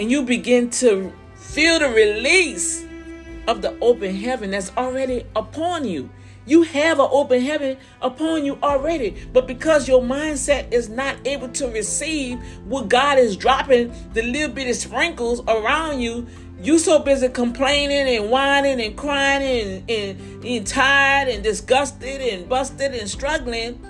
And 0.00 0.10
you 0.10 0.22
begin 0.22 0.70
to 0.70 1.12
feel 1.36 1.78
the 1.78 1.88
release 1.88 2.84
of 3.46 3.62
the 3.62 3.78
open 3.80 4.14
heaven 4.14 4.50
that's 4.50 4.72
already 4.76 5.24
upon 5.36 5.84
you. 5.84 6.10
You 6.46 6.62
have 6.62 7.00
an 7.00 7.08
open 7.10 7.42
heaven 7.42 7.76
upon 8.00 8.44
you 8.44 8.58
already. 8.62 9.16
But 9.32 9.48
because 9.48 9.88
your 9.88 10.00
mindset 10.00 10.72
is 10.72 10.88
not 10.88 11.16
able 11.26 11.48
to 11.48 11.68
receive 11.68 12.38
what 12.64 12.88
God 12.88 13.18
is 13.18 13.36
dropping, 13.36 13.92
the 14.12 14.22
little 14.22 14.54
bit 14.54 14.68
of 14.68 14.76
sprinkles 14.76 15.40
around 15.48 16.00
you, 16.00 16.26
you 16.62 16.78
so 16.78 17.00
busy 17.00 17.28
complaining 17.28 18.16
and 18.16 18.30
whining 18.30 18.80
and 18.80 18.96
crying 18.96 19.42
and, 19.42 19.90
and, 19.90 20.44
and 20.44 20.66
tired 20.66 21.28
and 21.28 21.42
disgusted 21.42 22.20
and 22.20 22.48
busted 22.48 22.94
and 22.94 23.10
struggling. 23.10 23.84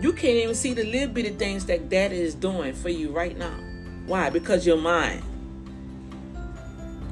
You 0.00 0.12
can't 0.12 0.34
even 0.34 0.54
see 0.54 0.72
the 0.72 0.84
little 0.84 1.14
bit 1.14 1.30
of 1.30 1.38
things 1.38 1.66
that 1.66 1.88
Daddy 1.88 2.20
is 2.20 2.34
doing 2.34 2.72
for 2.72 2.88
you 2.88 3.10
right 3.10 3.36
now. 3.36 3.56
Why? 4.06 4.30
Because 4.30 4.66
your 4.66 4.78
mind. 4.78 5.22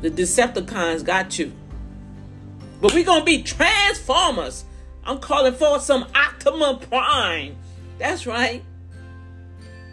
The 0.00 0.10
Decepticons 0.10 1.04
got 1.04 1.38
you. 1.38 1.52
But 2.80 2.94
we're 2.94 3.04
going 3.04 3.20
to 3.20 3.26
be 3.26 3.42
Transformers. 3.42 4.64
I'm 5.04 5.18
calling 5.18 5.54
for 5.54 5.80
some 5.80 6.06
Optimus 6.14 6.84
Prime. 6.86 7.56
That's 7.98 8.26
right. 8.26 8.62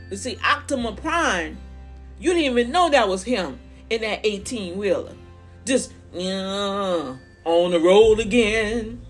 You 0.10 0.18
see, 0.18 0.38
Optimus 0.44 1.00
Prime, 1.00 1.58
you 2.20 2.34
didn't 2.34 2.52
even 2.58 2.72
know 2.72 2.90
that 2.90 3.08
was 3.10 3.24
him 3.24 3.60
in 3.90 4.02
that 4.02 4.26
18 4.26 4.78
wheeler. 4.78 5.14
Just 5.66 5.94
yeah, 6.14 7.18
on 7.44 7.72
the 7.72 7.80
road 7.80 8.20
again. 8.20 9.02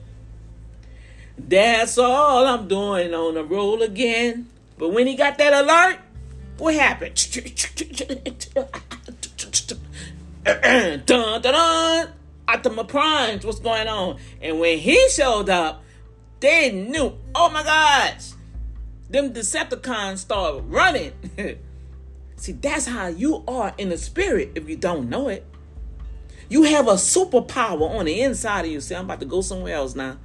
That's 1.38 1.98
all 2.00 2.46
I'm 2.48 2.68
doing 2.68 3.13
on 3.13 3.36
the 3.36 3.44
road 3.44 3.82
again. 3.82 4.48
But 4.78 4.90
when 4.90 5.06
he 5.06 5.16
got 5.16 5.38
that 5.38 5.54
alert, 5.54 6.00
what 6.58 6.74
happened? 6.74 7.16
dun, 11.06 11.06
dun, 11.06 11.42
dun. 11.42 12.10
Optimus 12.48 12.86
Primes, 12.88 13.46
what's 13.46 13.60
going 13.60 13.88
on? 13.88 14.18
And 14.42 14.60
when 14.60 14.78
he 14.78 15.10
showed 15.10 15.50
up, 15.50 15.84
they 16.40 16.72
knew, 16.72 17.14
oh 17.36 17.50
my 17.50 17.64
gosh, 17.64 18.32
them 19.10 19.34
Decepticons 19.34 20.20
started 20.20 20.62
running. 20.64 21.14
See, 22.36 22.52
that's 22.52 22.86
how 22.86 23.08
you 23.08 23.44
are 23.48 23.74
in 23.78 23.90
the 23.90 23.98
spirit 23.98 24.52
if 24.56 24.70
you 24.70 24.76
don't 24.76 25.10
know 25.10 25.28
it. 25.28 25.46
You 26.50 26.64
have 26.64 26.88
a 26.88 26.94
superpower 26.94 27.90
on 27.90 28.06
the 28.06 28.22
inside 28.22 28.66
of 28.66 28.72
you. 28.72 28.80
See, 28.80 28.96
I'm 28.96 29.06
about 29.06 29.20
to 29.20 29.26
go 29.26 29.42
somewhere 29.42 29.76
else 29.76 29.96
now. 29.96 30.18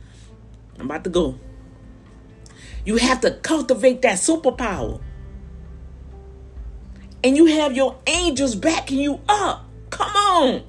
I'm 0.78 0.86
about 0.86 1.04
to 1.04 1.10
go. 1.10 1.38
You 2.84 2.96
have 2.96 3.20
to 3.22 3.30
cultivate 3.30 4.02
that 4.02 4.18
superpower. 4.18 5.00
And 7.24 7.36
you 7.36 7.46
have 7.46 7.74
your 7.74 7.98
angels 8.06 8.54
backing 8.54 8.98
you 8.98 9.20
up. 9.28 9.64
Come 9.90 10.14
on. 10.14 10.62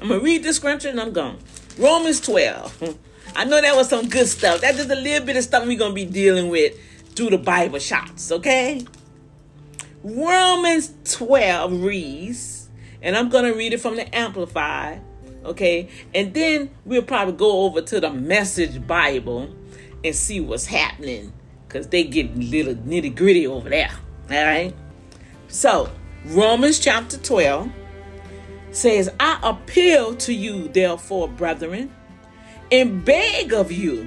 I'm 0.00 0.08
gonna 0.08 0.20
mm. 0.20 0.24
read 0.24 0.42
the 0.42 0.52
scripture 0.52 0.88
and 0.88 1.00
I'm 1.00 1.12
gone. 1.12 1.38
Romans 1.78 2.20
12. 2.20 2.98
I 3.36 3.44
know 3.44 3.60
that 3.60 3.74
was 3.74 3.88
some 3.88 4.08
good 4.08 4.28
stuff. 4.28 4.60
That's 4.60 4.78
just 4.78 4.90
a 4.90 4.94
little 4.94 5.26
bit 5.26 5.36
of 5.36 5.44
stuff 5.44 5.66
we're 5.66 5.78
gonna 5.78 5.94
be 5.94 6.04
dealing 6.04 6.48
with 6.48 6.78
through 7.14 7.30
the 7.30 7.38
Bible 7.38 7.78
shots, 7.78 8.30
okay? 8.30 8.84
Romans 10.02 10.92
12 11.04 11.82
reads, 11.82 12.68
and 13.02 13.16
I'm 13.16 13.28
gonna 13.28 13.54
read 13.54 13.72
it 13.72 13.80
from 13.80 13.96
the 13.96 14.14
Amplified, 14.14 15.00
okay? 15.44 15.88
And 16.14 16.32
then 16.32 16.70
we'll 16.84 17.02
probably 17.02 17.34
go 17.34 17.62
over 17.62 17.80
to 17.82 18.00
the 18.00 18.10
Message 18.10 18.86
Bible 18.86 19.54
and 20.04 20.14
see 20.14 20.40
what's 20.40 20.66
happening, 20.66 21.32
because 21.66 21.88
they 21.88 22.04
get 22.04 22.36
little 22.36 22.74
nitty 22.74 23.16
gritty 23.16 23.46
over 23.46 23.68
there, 23.68 23.90
all 24.30 24.44
right? 24.44 24.74
So, 25.48 25.90
Romans 26.26 26.78
chapter 26.78 27.16
12 27.16 27.70
says, 28.76 29.10
I 29.18 29.38
appeal 29.42 30.14
to 30.16 30.34
you, 30.34 30.68
therefore, 30.68 31.28
brethren, 31.28 31.94
and 32.70 33.04
beg 33.04 33.52
of 33.52 33.72
you, 33.72 34.02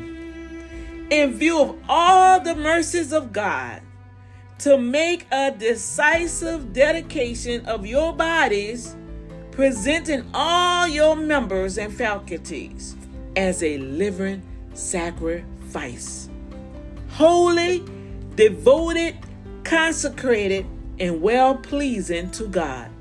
in 1.10 1.34
view 1.34 1.60
of 1.60 1.76
all 1.90 2.40
the 2.40 2.56
mercies 2.56 3.12
of 3.12 3.34
God, 3.34 3.82
to 4.60 4.78
make 4.78 5.26
a 5.32 5.52
decisive 5.52 6.72
dedication 6.72 7.66
of 7.66 7.86
your 7.86 8.14
bodies, 8.14 8.96
presenting 9.52 10.30
all 10.34 10.88
your 10.88 11.16
members 11.16 11.78
and 11.78 11.92
faculties 11.92 12.96
as 13.36 13.64
a 13.64 13.78
living 13.80 14.44
sacrifice, 14.74 16.30
holy, 17.10 17.84
devoted, 18.36 19.18
consecrated, 19.64 20.66
and 21.00 21.22
well 21.22 21.56
pleasing 21.56 22.30
to 22.32 22.48
God, 22.48 22.92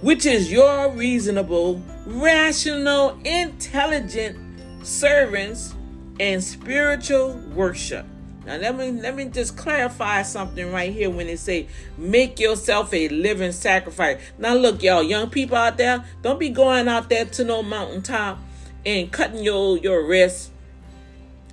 which 0.00 0.26
is 0.26 0.50
your 0.50 0.90
reasonable, 0.90 1.82
rational, 2.06 3.18
intelligent 3.24 4.38
servants 4.86 5.74
and 6.18 6.42
spiritual 6.42 7.34
worship. 7.54 8.06
Now 8.46 8.56
let 8.56 8.76
me 8.76 8.90
let 8.90 9.14
me 9.14 9.26
just 9.26 9.56
clarify 9.56 10.22
something 10.22 10.72
right 10.72 10.92
here 10.92 11.10
when 11.10 11.26
they 11.26 11.36
say 11.36 11.68
make 11.98 12.40
yourself 12.40 12.92
a 12.94 13.08
living 13.08 13.52
sacrifice. 13.52 14.20
Now 14.38 14.54
look, 14.54 14.82
y'all, 14.82 15.02
young 15.02 15.28
people 15.28 15.56
out 15.56 15.76
there, 15.76 16.04
don't 16.22 16.40
be 16.40 16.48
going 16.48 16.88
out 16.88 17.10
there 17.10 17.26
to 17.26 17.44
no 17.44 17.62
mountaintop 17.62 18.38
and 18.86 19.12
cutting 19.12 19.44
your 19.44 19.76
your 19.78 20.06
wrists 20.06 20.50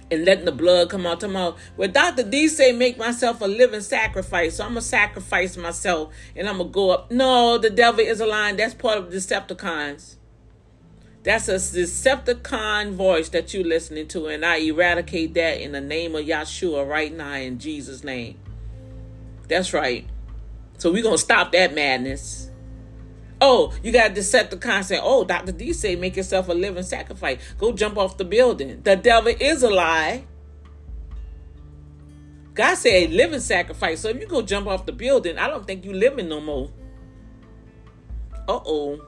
and 0.09 0.25
letting 0.25 0.45
the 0.45 0.51
blood 0.51 0.89
come 0.89 1.05
out 1.05 1.19
tomorrow. 1.19 1.55
Well, 1.75 1.89
Dr. 1.89 2.23
D 2.23 2.47
say 2.47 2.71
make 2.71 2.97
myself 2.97 3.41
a 3.41 3.45
living 3.45 3.81
sacrifice. 3.81 4.57
So 4.57 4.63
I'm 4.63 4.71
gonna 4.71 4.81
sacrifice 4.81 5.57
myself 5.57 6.13
and 6.35 6.47
I'm 6.47 6.57
gonna 6.57 6.69
go 6.69 6.91
up. 6.91 7.11
No, 7.11 7.57
the 7.57 7.69
devil 7.69 7.99
is 7.99 8.21
a 8.21 8.25
lie. 8.25 8.53
That's 8.53 8.73
part 8.73 8.97
of 8.97 9.09
Decepticons. 9.09 10.15
That's 11.23 11.49
a 11.49 11.55
Decepticon 11.55 12.93
voice 12.93 13.27
that 13.29 13.53
you're 13.53 13.65
listening 13.65 14.07
to, 14.09 14.27
and 14.27 14.45
I 14.45 14.57
eradicate 14.59 15.33
that 15.33 15.59
in 15.59 15.73
the 15.73 15.81
name 15.81 16.15
of 16.15 16.25
Yahshua 16.25 16.87
right 16.87 17.13
now 17.13 17.33
in 17.33 17.59
Jesus' 17.59 18.03
name. 18.03 18.39
That's 19.49 19.73
right. 19.73 20.07
So 20.77 20.91
we're 20.91 21.03
gonna 21.03 21.17
stop 21.17 21.51
that 21.51 21.73
madness. 21.73 22.46
Oh, 23.39 23.73
you 23.83 23.91
got 23.91 24.15
Decepticon 24.15 24.83
saying, 24.83 25.01
oh, 25.03 25.23
Dr. 25.23 25.51
D 25.51 25.71
say 25.73 25.95
make 25.95 26.15
yourself 26.15 26.49
a 26.49 26.53
living 26.53 26.83
sacrifice. 26.83 27.39
Go 27.57 27.71
jump 27.71 27.97
off 27.97 28.17
the 28.17 28.25
building. 28.25 28.81
The 28.81 28.95
devil 28.95 29.33
is 29.39 29.61
a 29.63 29.69
lie. 29.69 30.25
God 32.55 32.75
said 32.75 32.93
a 32.93 33.07
living 33.07 33.39
sacrifice. 33.39 33.99
So 33.99 34.09
if 34.09 34.19
you 34.19 34.25
go 34.25 34.41
jump 34.41 34.65
off 34.65 34.87
the 34.87 34.91
building, 34.91 35.37
I 35.37 35.47
don't 35.47 35.67
think 35.67 35.85
you 35.85 35.93
living 35.93 36.27
no 36.27 36.41
more. 36.41 36.71
Uh-oh. 38.47 39.05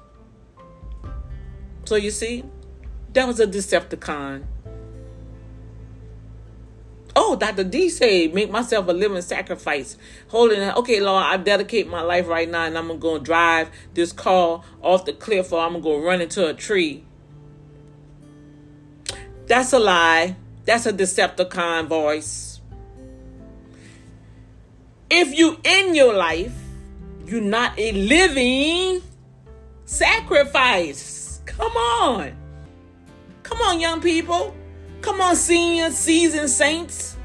So 1.85 1.95
you 1.95 2.11
see, 2.11 2.43
that 3.13 3.25
was 3.25 3.39
a 3.39 3.47
Decepticon. 3.47 4.43
Oh, 7.21 7.35
Dr. 7.35 7.65
D 7.65 7.89
said, 7.89 8.33
make 8.33 8.49
myself 8.49 8.87
a 8.87 8.93
living 8.93 9.21
sacrifice. 9.21 9.97
Holding 10.29 10.61
it. 10.61 10.77
Okay, 10.77 11.01
Lord, 11.01 11.21
I 11.21 11.35
dedicate 11.35 11.85
my 11.85 11.99
life 12.01 12.29
right 12.29 12.49
now 12.49 12.63
and 12.63 12.77
I'm 12.77 12.87
going 12.87 12.97
to 12.97 13.01
go 13.01 13.19
drive 13.19 13.69
this 13.93 14.13
car 14.13 14.63
off 14.81 15.03
the 15.03 15.11
cliff 15.11 15.51
or 15.51 15.59
I'm 15.59 15.73
going 15.73 15.83
to 15.83 15.89
go 15.89 16.01
run 16.01 16.21
into 16.21 16.47
a 16.47 16.53
tree. 16.53 17.03
That's 19.47 19.73
a 19.73 19.79
lie. 19.79 20.37
That's 20.63 20.85
a 20.85 20.93
Decepticon 20.93 21.87
voice. 21.87 22.61
If 25.09 25.37
you 25.37 25.59
in 25.65 25.95
your 25.95 26.13
life, 26.13 26.55
you're 27.25 27.41
not 27.41 27.77
a 27.77 27.91
living 27.91 29.01
sacrifice. 29.83 31.41
Come 31.45 31.75
on. 31.75 32.31
Come 33.43 33.57
on, 33.59 33.81
young 33.81 33.99
people. 33.99 34.55
Come 35.01 35.21
on, 35.21 35.35
senior 35.35 35.91
seasoned 35.91 36.49
saints. 36.49 37.15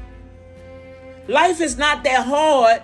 Life 1.27 1.59
is 1.59 1.77
not 1.77 2.03
that 2.03 2.25
hard. 2.25 2.83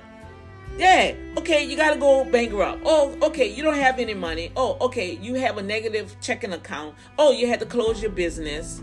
Yeah, 0.78 1.14
okay, 1.38 1.64
you 1.64 1.78
gotta 1.78 2.00
go 2.00 2.26
bankrupt. 2.26 2.82
Oh, 2.86 3.18
okay, 3.22 3.48
you 3.48 3.62
don't 3.62 3.76
have 3.78 4.00
any 4.00 4.14
money. 4.14 4.52
Oh, 4.56 4.78
okay, 4.82 5.18
you 5.22 5.36
have 5.36 5.58
a 5.58 5.62
negative 5.62 6.16
checking 6.22 6.54
account. 6.54 6.96
Oh, 7.18 7.32
you 7.32 7.48
had 7.48 7.60
to 7.60 7.66
close 7.66 8.02
your 8.02 8.12
business. 8.12 8.82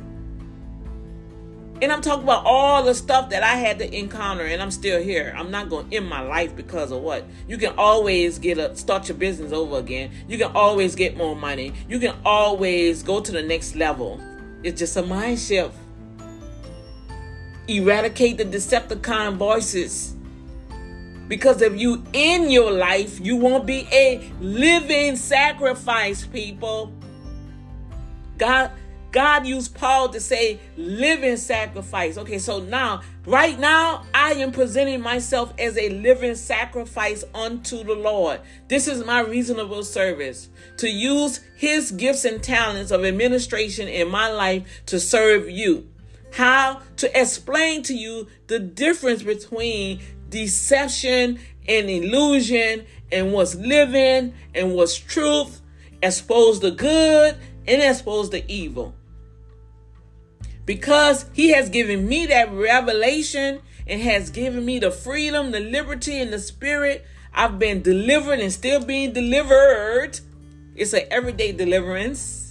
And 1.81 1.93
I'm 1.93 2.01
talking 2.01 2.25
about 2.25 2.45
all 2.45 2.83
the 2.83 2.95
stuff 2.95 3.31
that 3.31 3.43
I 3.45 3.55
had 3.55 3.79
to 3.79 3.97
encounter, 3.97 4.45
and 4.45 4.61
I'm 4.61 4.71
still 4.71 5.01
here. 5.01 5.33
I'm 5.37 5.51
not 5.51 5.69
going 5.69 5.89
to 5.89 5.97
end 5.97 6.09
my 6.09 6.21
life 6.21 6.57
because 6.57 6.91
of 6.91 7.03
what. 7.03 7.25
You 7.47 7.57
can 7.57 7.75
always 7.79 8.39
get 8.39 8.59
a 8.59 8.75
start 8.77 9.09
your 9.09 9.17
business 9.17 9.53
over 9.53 9.79
again. 9.79 10.11
You 10.27 10.39
can 10.39 10.51
always 10.57 10.97
get 10.97 11.17
more 11.17 11.37
money. 11.37 11.73
You 11.89 12.01
can 12.01 12.17
always 12.25 13.05
go 13.05 13.21
to 13.21 13.31
the 13.31 13.43
next 13.43 13.77
level. 13.77 14.21
It's 14.65 14.79
just 14.81 14.97
a 14.97 15.03
mind 15.03 15.39
shift. 15.39 15.75
Eradicate 17.69 18.39
the 18.39 18.45
Decepticon 18.45 19.37
voices. 19.37 20.17
Because 21.29 21.61
if 21.61 21.79
you 21.79 22.03
in 22.15 22.51
your 22.51 22.73
life, 22.73 23.21
you 23.21 23.37
won't 23.37 23.67
be 23.67 23.87
a 23.93 24.33
living 24.41 25.17
sacrifice, 25.17 26.27
people. 26.27 26.93
God 28.39 28.71
God 29.11 29.47
used 29.47 29.75
Paul 29.75 30.11
to 30.11 30.21
say 30.21 30.61
living 30.77 31.39
sacrifice. 31.39 32.19
Okay, 32.19 32.39
so 32.39 32.61
now, 32.61 33.01
right 33.25 33.59
now, 33.59 34.05
I 34.13 34.35
am 34.35 34.53
presenting 34.53 35.01
myself 35.01 35.55
as 35.59 35.79
a 35.79 35.89
living 35.89 36.35
sacrifice 36.35 37.25
unto 37.35 37.83
the 37.85 37.95
Lord. 37.95 38.41
This 38.69 38.87
is 38.87 39.05
my 39.05 39.21
reasonable 39.21 39.83
service 39.83 40.51
to 40.77 40.91
use 40.91 41.41
his 41.57 41.91
gifts 41.91 42.27
and 42.27 42.43
talents 42.43 42.91
of 42.91 43.05
administration 43.05 43.89
in 43.89 44.09
my 44.09 44.31
life 44.31 44.83
to 44.87 45.01
serve 45.01 45.49
you. 45.49 45.89
How 46.33 46.83
to 46.97 47.21
explain 47.21 47.83
to 47.85 47.95
you 47.95 48.29
the 48.47 48.59
difference 48.59 49.23
between 49.23 50.01
deception 50.29 51.39
and 51.67 51.91
illusion 51.91 52.87
and 53.11 53.33
what's 53.33 53.55
living 53.55 54.35
and 54.55 54.75
what's 54.75 54.97
truth, 54.97 55.61
expose 56.03 56.61
the 56.61 56.71
good 56.71 57.37
and 57.67 57.83
expose 57.83 58.31
the 58.31 58.45
evil 58.51 58.95
because 60.69 61.25
he 61.33 61.49
has 61.49 61.71
given 61.71 62.07
me 62.07 62.27
that 62.27 62.53
revelation 62.53 63.59
and 63.87 64.03
has 64.03 64.29
given 64.29 64.67
me 64.67 64.79
the 64.79 64.91
freedom, 64.91 65.51
the 65.51 65.61
liberty, 65.61 66.21
and 66.21 66.31
the 66.31 66.39
spirit. 66.39 67.07
I've 67.33 67.59
been 67.59 67.81
delivered 67.81 68.39
and 68.39 68.53
still 68.53 68.85
being 68.85 69.15
delivered. 69.15 70.21
It's 70.77 70.93
an 70.93 71.05
everyday 71.11 71.53
deliverance. 71.53 72.48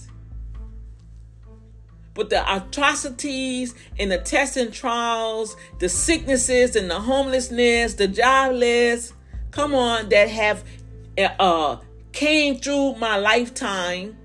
But 2.18 2.30
the 2.30 2.42
atrocities 2.52 3.76
and 3.96 4.10
the 4.10 4.18
tests 4.18 4.56
and 4.56 4.72
trials, 4.72 5.54
the 5.78 5.88
sicknesses 5.88 6.74
and 6.74 6.90
the 6.90 6.98
homelessness, 6.98 7.94
the 7.94 8.08
jobless, 8.08 9.12
come 9.52 9.72
on, 9.72 10.08
that 10.08 10.28
have 10.28 10.64
uh 11.38 11.76
came 12.10 12.56
through 12.56 12.96
my 12.96 13.18
lifetime 13.18 14.18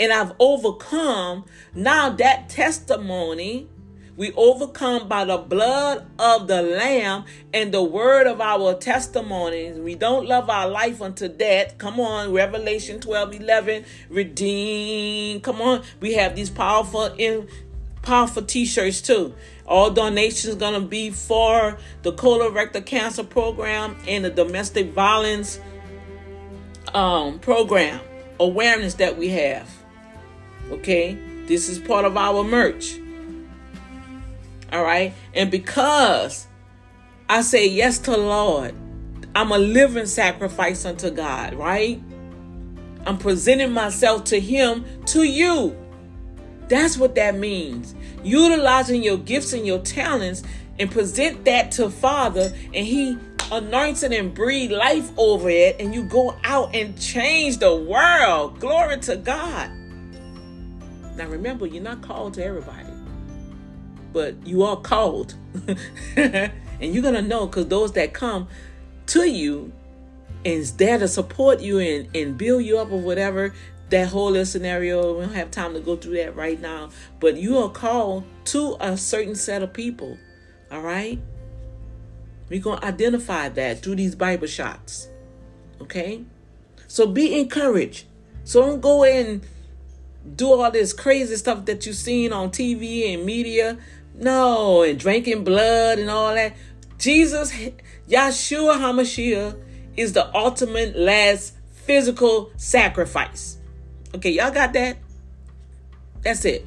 and 0.00 0.10
I've 0.10 0.32
overcome. 0.38 1.44
Now 1.74 2.08
that 2.08 2.48
testimony, 2.48 3.68
we 4.16 4.32
overcome 4.32 5.08
by 5.08 5.24
the 5.24 5.38
blood 5.38 6.06
of 6.18 6.46
the 6.46 6.60
Lamb 6.62 7.24
and 7.54 7.72
the 7.72 7.82
word 7.82 8.26
of 8.26 8.40
our 8.40 8.74
testimonies. 8.74 9.78
We 9.78 9.94
don't 9.94 10.26
love 10.26 10.50
our 10.50 10.68
life 10.68 11.00
unto 11.00 11.28
death. 11.28 11.78
Come 11.78 11.98
on, 11.98 12.32
Revelation 12.32 13.00
12 13.00 13.34
11, 13.36 13.84
redeem. 14.10 15.40
Come 15.40 15.62
on, 15.62 15.82
we 16.00 16.14
have 16.14 16.36
these 16.36 16.50
powerful 16.50 17.06
in 17.16 17.48
powerful 18.02 18.42
t-shirts 18.42 19.00
too. 19.00 19.34
All 19.66 19.90
donations 19.90 20.56
gonna 20.56 20.80
be 20.80 21.10
for 21.10 21.78
the 22.02 22.12
colorectal 22.12 22.84
cancer 22.84 23.24
program 23.24 23.96
and 24.06 24.24
the 24.24 24.30
domestic 24.30 24.92
violence 24.92 25.58
um, 26.92 27.38
program 27.38 28.00
awareness 28.38 28.94
that 28.94 29.16
we 29.16 29.28
have. 29.28 29.70
Okay? 30.70 31.16
This 31.46 31.68
is 31.68 31.78
part 31.78 32.04
of 32.04 32.16
our 32.16 32.44
merch. 32.44 32.98
All 34.72 34.82
right? 34.82 35.14
And 35.34 35.50
because 35.50 36.46
I 37.28 37.42
say 37.42 37.68
yes 37.68 37.98
to 38.00 38.16
Lord, 38.16 38.74
I'm 39.34 39.52
a 39.52 39.58
living 39.58 40.06
sacrifice 40.06 40.84
unto 40.84 41.10
God, 41.10 41.54
right? 41.54 42.02
I'm 43.06 43.18
presenting 43.18 43.72
myself 43.72 44.24
to 44.24 44.40
Him, 44.40 44.84
to 45.06 45.22
you. 45.24 45.76
That's 46.68 46.96
what 46.96 47.14
that 47.16 47.36
means. 47.36 47.94
Utilizing 48.22 49.02
your 49.02 49.18
gifts 49.18 49.52
and 49.52 49.66
your 49.66 49.80
talents 49.80 50.42
and 50.78 50.90
present 50.90 51.44
that 51.44 51.70
to 51.72 51.90
Father, 51.90 52.52
and 52.72 52.86
He 52.86 53.18
anoints 53.50 54.02
it 54.02 54.12
and 54.12 54.32
breathe 54.32 54.72
life 54.72 55.10
over 55.18 55.50
it, 55.50 55.76
and 55.80 55.94
you 55.94 56.04
go 56.04 56.36
out 56.44 56.74
and 56.74 56.98
change 56.98 57.58
the 57.58 57.74
world. 57.74 58.58
Glory 58.58 58.98
to 59.00 59.16
God. 59.16 59.70
Now 61.16 61.26
remember, 61.28 61.66
you're 61.66 61.82
not 61.82 62.00
called 62.00 62.34
to 62.34 62.44
everybody, 62.44 62.88
but 64.12 64.46
you 64.46 64.62
are 64.62 64.76
called. 64.76 65.34
and 66.16 66.52
you're 66.80 67.02
going 67.02 67.14
to 67.14 67.22
know 67.22 67.46
because 67.46 67.66
those 67.68 67.92
that 67.92 68.12
come 68.12 68.48
to 69.06 69.28
you, 69.28 69.72
and 70.44 70.54
is 70.54 70.72
there 70.76 70.98
to 70.98 71.06
support 71.06 71.60
you 71.60 71.78
and, 71.78 72.16
and 72.16 72.36
build 72.36 72.64
you 72.64 72.78
up 72.78 72.90
or 72.90 73.00
whatever 73.00 73.54
that 73.92 74.08
whole 74.08 74.30
little 74.30 74.44
scenario. 74.44 75.14
We 75.14 75.26
don't 75.26 75.34
have 75.34 75.50
time 75.50 75.74
to 75.74 75.80
go 75.80 75.96
through 75.96 76.16
that 76.16 76.34
right 76.34 76.60
now. 76.60 76.88
But 77.20 77.36
you 77.36 77.58
are 77.58 77.70
called 77.70 78.24
to 78.46 78.76
a 78.80 78.96
certain 78.96 79.36
set 79.36 79.62
of 79.62 79.72
people. 79.72 80.18
All 80.72 80.80
right? 80.80 81.20
We're 82.48 82.60
going 82.60 82.80
to 82.80 82.86
identify 82.86 83.50
that 83.50 83.80
through 83.80 83.96
these 83.96 84.14
Bible 84.14 84.48
shots. 84.48 85.08
Okay? 85.80 86.24
So 86.88 87.06
be 87.06 87.38
encouraged. 87.38 88.06
So 88.44 88.62
don't 88.62 88.80
go 88.80 89.04
and 89.04 89.46
do 90.36 90.52
all 90.52 90.70
this 90.70 90.92
crazy 90.92 91.36
stuff 91.36 91.66
that 91.66 91.86
you've 91.86 91.96
seen 91.96 92.32
on 92.32 92.50
TV 92.50 93.14
and 93.14 93.24
media. 93.24 93.78
No, 94.14 94.82
and 94.82 94.98
drinking 94.98 95.44
blood 95.44 95.98
and 95.98 96.10
all 96.10 96.34
that. 96.34 96.54
Jesus, 96.98 97.52
Yahshua 98.08 98.76
HaMashiach, 98.76 99.60
is 99.96 100.12
the 100.12 100.34
ultimate 100.34 100.96
last 100.96 101.54
physical 101.72 102.52
sacrifice. 102.56 103.58
Okay, 104.14 104.30
y'all 104.30 104.50
got 104.50 104.72
that? 104.74 104.98
That's 106.22 106.44
it. 106.44 106.66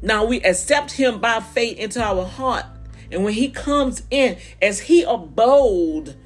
Now 0.00 0.24
we 0.24 0.40
accept 0.42 0.92
him 0.92 1.20
by 1.20 1.40
faith 1.40 1.78
into 1.78 2.02
our 2.02 2.24
heart. 2.24 2.66
And 3.10 3.24
when 3.24 3.34
he 3.34 3.50
comes 3.50 4.02
in, 4.10 4.38
as 4.60 4.80
he 4.80 5.02
abode 5.02 6.16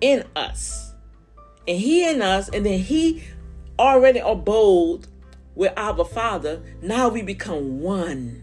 in 0.00 0.24
us, 0.34 0.92
and 1.66 1.78
he 1.78 2.08
in 2.08 2.20
us, 2.20 2.48
and 2.48 2.66
then 2.66 2.80
he 2.80 3.22
already 3.78 4.18
abode 4.18 5.06
with 5.54 5.72
our 5.76 6.04
Father, 6.04 6.62
now 6.80 7.08
we 7.08 7.22
become 7.22 7.80
one. 7.80 8.41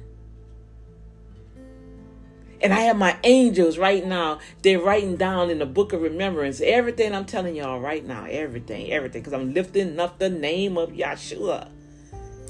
And 2.62 2.74
I 2.74 2.82
have 2.82 2.98
my 2.98 3.18
angels 3.24 3.78
right 3.78 4.06
now. 4.06 4.40
They're 4.62 4.82
writing 4.82 5.16
down 5.16 5.50
in 5.50 5.60
the 5.60 5.66
book 5.66 5.94
of 5.94 6.02
remembrance 6.02 6.60
everything 6.62 7.16
I'm 7.16 7.26
telling 7.26 7.56
y'all 7.56 7.80
right 7.80 8.06
now. 8.06 8.26
Everything, 8.26 8.92
everything. 8.92 9.22
Because 9.22 9.34
I'm 9.34 9.54
lifting 9.54 10.00
up 10.00 10.20
the 10.20 10.30
name 10.30 10.78
of 10.78 10.92
Yahshua, 10.92 11.70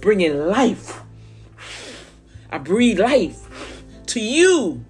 bringing 0.01 0.47
life. 0.47 1.03
I 2.51 2.57
breathe 2.57 2.99
life 2.99 3.83
to 4.07 4.19
you. 4.19 4.83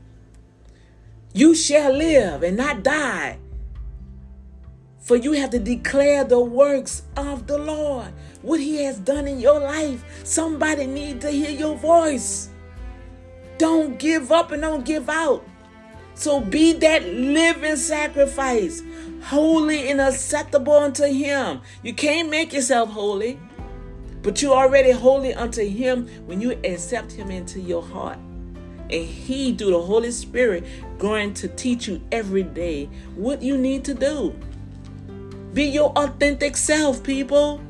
You 1.34 1.54
shall 1.54 1.94
live 1.94 2.42
and 2.44 2.56
not 2.56 2.84
die. 2.84 3.38
For 5.02 5.16
you 5.16 5.34
have 5.34 5.50
to 5.52 5.60
declare 5.60 6.24
the 6.24 6.40
works 6.40 7.04
of 7.18 7.48
the 7.48 7.58
Lord, 7.58 8.14
what 8.42 8.60
He 8.60 8.84
has 8.84 9.00
done 9.00 9.28
in 9.28 9.40
your 9.40 9.60
life. 9.60 10.04
Somebody 10.24 10.86
needs 10.86 11.26
to 11.26 11.32
hear 11.32 11.50
your 11.50 11.76
voice. 11.76 12.49
Don't 13.60 14.00
give 14.00 14.32
up 14.32 14.54
and 14.54 14.62
don't 14.62 14.86
give 14.86 15.10
out. 15.10 15.46
So 16.14 16.40
be 16.40 16.72
that 16.74 17.06
living 17.06 17.76
sacrifice, 17.76 18.82
holy 19.24 19.90
and 19.90 20.00
acceptable 20.00 20.74
unto 20.74 21.04
Him. 21.04 21.60
You 21.84 21.94
can't 21.94 22.30
make 22.30 22.54
yourself 22.54 22.90
holy, 22.90 23.38
but 24.22 24.42
you're 24.42 24.56
already 24.56 24.92
holy 24.92 25.34
unto 25.34 25.68
Him 25.68 26.08
when 26.26 26.40
you 26.40 26.58
accept 26.64 27.12
Him 27.12 27.30
into 27.30 27.60
your 27.60 27.84
heart. 27.84 28.18
And 28.90 29.06
He, 29.06 29.54
through 29.54 29.72
the 29.72 29.82
Holy 29.82 30.12
Spirit, 30.12 30.64
going 30.98 31.34
to 31.36 31.50
teach 31.50 31.90
you 31.90 32.02
every 32.14 32.44
day 32.44 32.86
what 33.16 33.42
you 33.42 33.58
need 33.58 33.84
to 33.86 33.94
do. 33.94 34.34
Be 35.54 35.66
your 35.66 35.92
authentic 35.98 36.56
self, 36.56 37.04
people. 37.04 37.62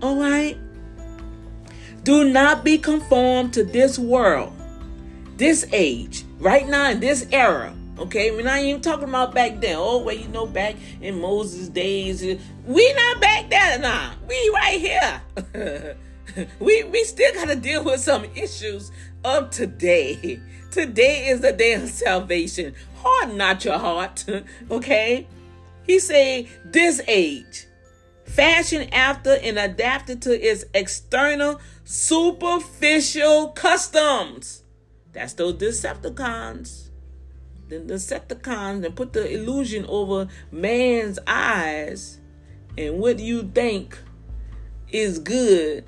All 0.00 0.16
right? 0.16 0.56
Do 2.02 2.24
not 2.30 2.64
be 2.64 2.78
conformed 2.78 3.52
to 3.54 3.62
this 3.62 3.98
world 3.98 4.55
this 5.36 5.66
age, 5.72 6.24
right 6.38 6.66
now 6.66 6.90
in 6.90 7.00
this 7.00 7.26
era, 7.30 7.74
okay, 7.98 8.30
we're 8.30 8.42
not 8.42 8.60
even 8.60 8.80
talking 8.80 9.08
about 9.08 9.34
back 9.34 9.60
then. 9.60 9.76
Oh, 9.78 9.98
well, 9.98 10.16
you 10.16 10.28
know, 10.28 10.46
back 10.46 10.76
in 11.00 11.20
Moses' 11.20 11.68
days, 11.68 12.22
uh, 12.24 12.36
we 12.64 12.92
not 12.94 13.20
back 13.20 13.50
there 13.50 13.78
now. 13.78 14.14
We 14.28 14.50
right 14.54 14.80
here. 14.80 15.96
we 16.60 16.84
we 16.84 17.04
still 17.04 17.34
got 17.34 17.48
to 17.48 17.56
deal 17.56 17.84
with 17.84 18.00
some 18.00 18.24
issues 18.34 18.90
of 19.24 19.50
today. 19.50 20.40
Today 20.70 21.28
is 21.28 21.40
the 21.40 21.52
day 21.52 21.74
of 21.74 21.88
salvation. 21.88 22.74
Harden 22.96 23.36
not 23.36 23.64
your 23.64 23.78
heart, 23.78 24.24
okay? 24.70 25.26
He 25.84 25.98
say 25.98 26.48
this 26.64 27.00
age, 27.06 27.66
fashioned 28.24 28.92
after 28.92 29.36
and 29.36 29.58
adapted 29.58 30.20
to 30.22 30.32
its 30.32 30.64
external 30.74 31.60
superficial 31.84 33.48
customs 33.50 34.62
that's 35.16 35.32
those 35.34 35.54
Decepticons. 35.54 36.88
The 37.68 37.80
Decepticons 37.80 38.84
and 38.84 38.94
put 38.94 39.12
the 39.12 39.28
illusion 39.28 39.84
over 39.88 40.28
man's 40.50 41.18
eyes. 41.26 42.20
And 42.78 42.98
what 42.98 43.18
you 43.18 43.50
think 43.54 43.98
is 44.88 45.18
good 45.18 45.84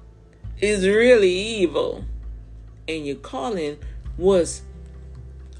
is 0.61 0.87
really 0.87 1.31
evil. 1.33 2.05
And 2.89 3.07
you're 3.07 3.17
calling 3.17 3.79
what's 4.17 4.63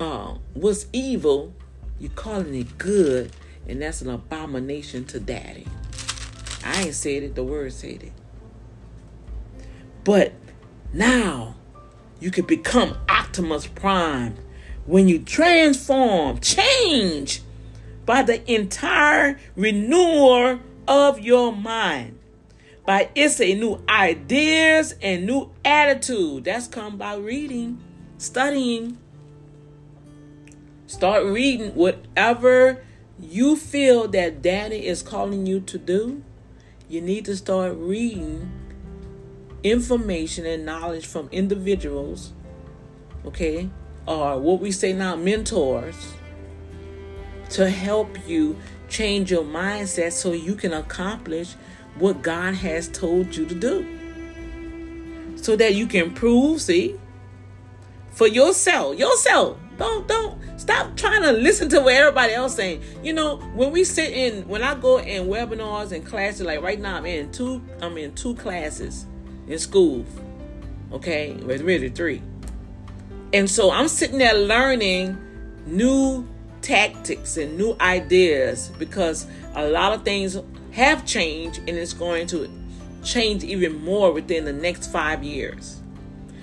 uh, 0.01 0.35
what's 0.55 0.87
evil, 0.93 1.55
you're 1.99 2.11
calling 2.13 2.55
it 2.55 2.79
good, 2.79 3.33
and 3.67 3.83
that's 3.83 4.01
an 4.01 4.11
abomination 4.11 5.05
to 5.07 5.21
daddy. 5.21 5.67
I 6.65 6.83
ain't 6.83 6.95
said 6.95 7.23
it, 7.23 7.35
the 7.35 7.45
word 7.45 7.73
said 7.73 8.03
it. 8.03 8.13
But 10.05 10.33
now 10.93 11.57
you 12.21 12.31
can 12.31 12.45
become 12.45 12.97
Optimus 13.09 13.67
Prime 13.67 14.37
when 14.87 15.07
you 15.07 15.19
transform, 15.19 16.41
change 16.41 17.43
by 18.07 18.23
the 18.23 18.51
entire 18.53 19.39
renewal 19.55 20.61
of 20.89 21.21
your 21.21 21.55
mind. 21.55 22.19
By 22.87 23.11
it's 23.15 23.39
a 23.41 23.55
new 23.55 23.83
ideas 23.87 24.95
and 25.03 25.27
new 25.27 25.51
attitude. 25.63 26.45
That's 26.45 26.67
come 26.67 26.97
by 26.97 27.17
reading, 27.17 27.83
studying. 28.17 28.97
Start 30.87 31.25
reading 31.27 31.75
whatever 31.75 32.83
you 33.21 33.57
feel 33.57 34.09
that 34.09 34.41
daddy 34.41 34.87
is 34.87 35.03
calling 35.03 35.45
you 35.45 35.61
to 35.61 35.77
do. 35.77 36.23
You 36.89 37.03
need 37.03 37.27
to 37.27 37.37
start 37.37 37.75
reading 37.77 38.51
information 39.63 40.47
and 40.47 40.65
knowledge 40.65 41.07
from 41.07 41.29
individuals, 41.33 42.33
okay, 43.25 43.69
or 44.07 44.39
what 44.39 44.61
we 44.61 44.71
say 44.71 44.93
now, 44.93 45.17
mentors, 45.17 46.15
to 47.51 47.69
help 47.71 48.29
you 48.29 48.57
change 48.89 49.31
your 49.31 49.45
mindset 49.45 50.13
so 50.13 50.33
you 50.33 50.55
can 50.55 50.73
accomplish 50.73 51.55
what 51.97 52.23
God 52.23 52.55
has 52.55 52.89
told 52.89 53.35
you 53.35 53.47
to 53.47 53.55
do. 53.55 55.37
So 55.37 55.57
that 55.57 55.75
you 55.75 55.87
can 55.87 56.15
prove, 56.15 56.61
see, 56.61 56.99
for 58.11 58.27
yourself, 58.27 58.99
yourself. 58.99 59.59
Don't 59.77 60.09
don't 60.09 60.41
stop 60.59 60.97
trying 60.97 61.23
to 61.23 61.31
listen 61.31 61.69
to 61.69 61.81
what 61.81 61.95
everybody 61.95 62.33
else 62.33 62.57
saying. 62.57 62.83
You 63.05 63.13
know, 63.13 63.37
when 63.55 63.71
we 63.71 63.85
sit 63.85 64.13
in 64.13 64.49
when 64.49 64.63
I 64.63 64.75
go 64.75 64.99
in 64.99 65.29
webinars 65.29 65.93
and 65.93 66.05
classes, 66.05 66.45
like 66.45 66.61
right 66.61 66.81
now 66.81 66.97
I'm 66.97 67.07
in 67.07 67.31
two 67.31 67.63
I'm 67.81 67.97
in 67.97 68.15
two 68.17 68.35
classes 68.35 69.07
in 69.49 69.59
school. 69.59 70.05
Okay, 70.93 71.33
with 71.33 71.63
really 71.63 71.89
three. 71.89 72.23
And 73.33 73.51
so 73.51 73.71
I'm 73.71 73.89
sitting 73.89 74.19
there 74.19 74.35
learning 74.35 75.19
new 75.67 76.27
tactics 76.63 77.37
and 77.37 77.59
new 77.59 77.77
ideas 77.81 78.71
because 78.79 79.27
a 79.55 79.69
lot 79.69 79.93
of 79.93 80.05
things 80.05 80.39
have 80.73 81.05
changed 81.05 81.59
and 81.59 81.71
it's 81.71 81.93
going 81.93 82.27
to 82.29 82.51
change 83.03 83.45
even 83.45 83.83
more 83.85 84.13
within 84.13 84.45
the 84.45 84.53
next 84.53 84.91
five 84.91 85.23
years. 85.23 85.81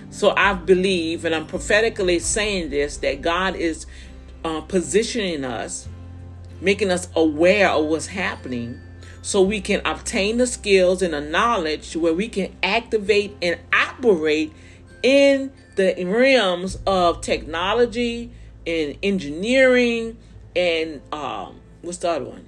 So 0.10 0.34
I 0.38 0.54
believe, 0.54 1.26
and 1.26 1.36
I'm 1.36 1.48
prophetically 1.48 2.20
saying 2.20 2.70
this, 2.70 2.98
that 2.98 3.22
God 3.22 3.56
is 3.56 3.86
uh, 4.44 4.62
positioning 4.62 5.44
us, 5.44 5.90
making 6.62 6.92
us 6.92 7.10
aware 7.16 7.70
of 7.70 7.86
what's 7.86 8.08
happening 8.08 8.80
so 9.26 9.42
we 9.42 9.60
can 9.60 9.82
obtain 9.86 10.38
the 10.38 10.46
skills 10.46 11.02
and 11.02 11.16
the 11.16 11.20
knowledge 11.20 11.96
where 11.96 12.14
we 12.14 12.30
can 12.30 12.56
activate 12.62 13.36
and 13.42 13.60
operate 13.74 14.54
in 15.02 15.52
the 15.78 15.96
realms 16.06 16.78
of 16.86 17.22
technology 17.22 18.32
and 18.68 18.96
engineering 19.02 20.16
and 20.56 21.02
um, 21.12 21.60
what's 21.82 21.98
the 21.98 22.10
other 22.12 22.26
one? 22.26 22.48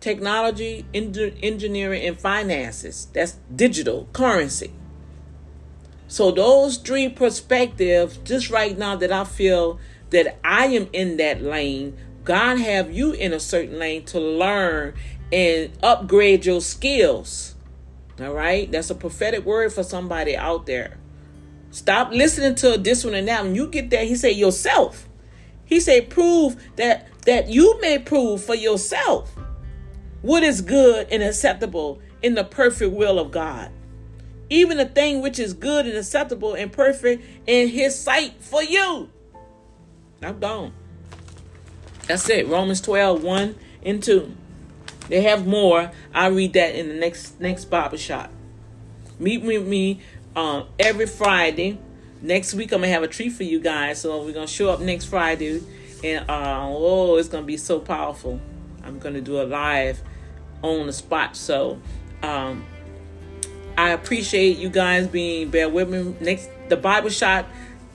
Technology, 0.00 0.84
engineering, 0.92 2.04
and 2.04 2.18
finances. 2.18 3.06
That's 3.12 3.38
digital 3.54 4.08
currency. 4.12 4.72
So 6.08 6.32
those 6.32 6.78
three 6.78 7.08
perspectives, 7.08 8.16
just 8.24 8.50
right 8.50 8.76
now 8.76 8.96
that 8.96 9.12
I 9.12 9.22
feel 9.22 9.78
that 10.10 10.36
I 10.42 10.66
am 10.66 10.88
in 10.92 11.16
that 11.18 11.42
lane, 11.42 11.96
God 12.24 12.58
have 12.58 12.90
you 12.90 13.12
in 13.12 13.32
a 13.32 13.38
certain 13.38 13.78
lane 13.78 14.04
to 14.06 14.18
learn 14.18 14.94
and 15.32 15.72
upgrade 15.82 16.46
your 16.46 16.60
skills. 16.60 17.54
All 18.20 18.32
right? 18.32 18.70
That's 18.70 18.90
a 18.90 18.94
prophetic 18.94 19.44
word 19.44 19.72
for 19.72 19.82
somebody 19.82 20.36
out 20.36 20.66
there. 20.66 20.98
Stop 21.70 22.10
listening 22.12 22.54
to 22.56 22.78
this 22.78 23.04
one 23.04 23.14
and 23.14 23.28
that. 23.28 23.44
When 23.44 23.54
you 23.54 23.68
get 23.68 23.90
there, 23.90 24.04
he 24.04 24.16
said 24.16 24.36
yourself. 24.36 25.08
He 25.64 25.80
said 25.80 26.10
prove 26.10 26.56
that 26.76 27.08
that 27.26 27.48
you 27.48 27.80
may 27.80 27.98
prove 27.98 28.44
for 28.44 28.54
yourself. 28.54 29.34
what 30.22 30.42
is 30.42 30.60
good 30.60 31.08
and 31.10 31.22
acceptable 31.22 32.00
in 32.22 32.34
the 32.34 32.44
perfect 32.44 32.92
will 32.92 33.18
of 33.18 33.30
God. 33.30 33.70
Even 34.50 34.76
the 34.78 34.86
thing 34.86 35.22
which 35.22 35.38
is 35.38 35.52
good 35.54 35.86
and 35.86 35.96
acceptable 35.96 36.54
and 36.54 36.72
perfect 36.72 37.24
in 37.46 37.68
his 37.68 37.98
sight 37.98 38.34
for 38.40 38.62
you. 38.62 39.10
I'm 40.22 40.38
gone. 40.40 40.72
That's 42.06 42.28
it. 42.30 42.48
Romans 42.48 42.80
12, 42.80 43.22
1 43.22 43.56
and 43.84 44.02
2. 44.02 44.36
They 45.08 45.22
have 45.22 45.46
more. 45.46 45.90
I'll 46.14 46.32
read 46.32 46.52
that 46.54 46.74
in 46.74 46.88
the 46.88 46.94
next 46.94 47.40
next 47.40 47.66
barber 47.66 47.98
shop. 47.98 48.30
Meet 49.18 49.42
with 49.42 49.66
me 49.66 50.00
um, 50.34 50.66
every 50.78 51.06
Friday. 51.06 51.78
Next 52.22 52.54
week 52.54 52.72
I'm 52.72 52.80
gonna 52.80 52.92
have 52.92 53.02
a 53.02 53.08
treat 53.08 53.30
for 53.30 53.44
you 53.44 53.60
guys. 53.60 54.00
So 54.00 54.24
we're 54.24 54.32
gonna 54.32 54.46
show 54.46 54.70
up 54.70 54.80
next 54.80 55.06
Friday, 55.06 55.62
and 56.02 56.28
uh, 56.28 56.66
oh, 56.68 57.16
it's 57.16 57.28
gonna 57.28 57.46
be 57.46 57.56
so 57.56 57.78
powerful. 57.78 58.40
I'm 58.82 58.98
gonna 58.98 59.20
do 59.20 59.40
a 59.40 59.44
live 59.44 60.00
on 60.62 60.86
the 60.86 60.92
spot. 60.92 61.36
So 61.36 61.80
um, 62.22 62.64
I 63.76 63.90
appreciate 63.90 64.58
you 64.58 64.68
guys 64.68 65.06
being 65.06 65.50
bear 65.50 65.68
with 65.68 65.88
me. 65.88 66.16
Next, 66.20 66.50
the 66.68 66.76
Bible 66.76 67.10
shot 67.10 67.46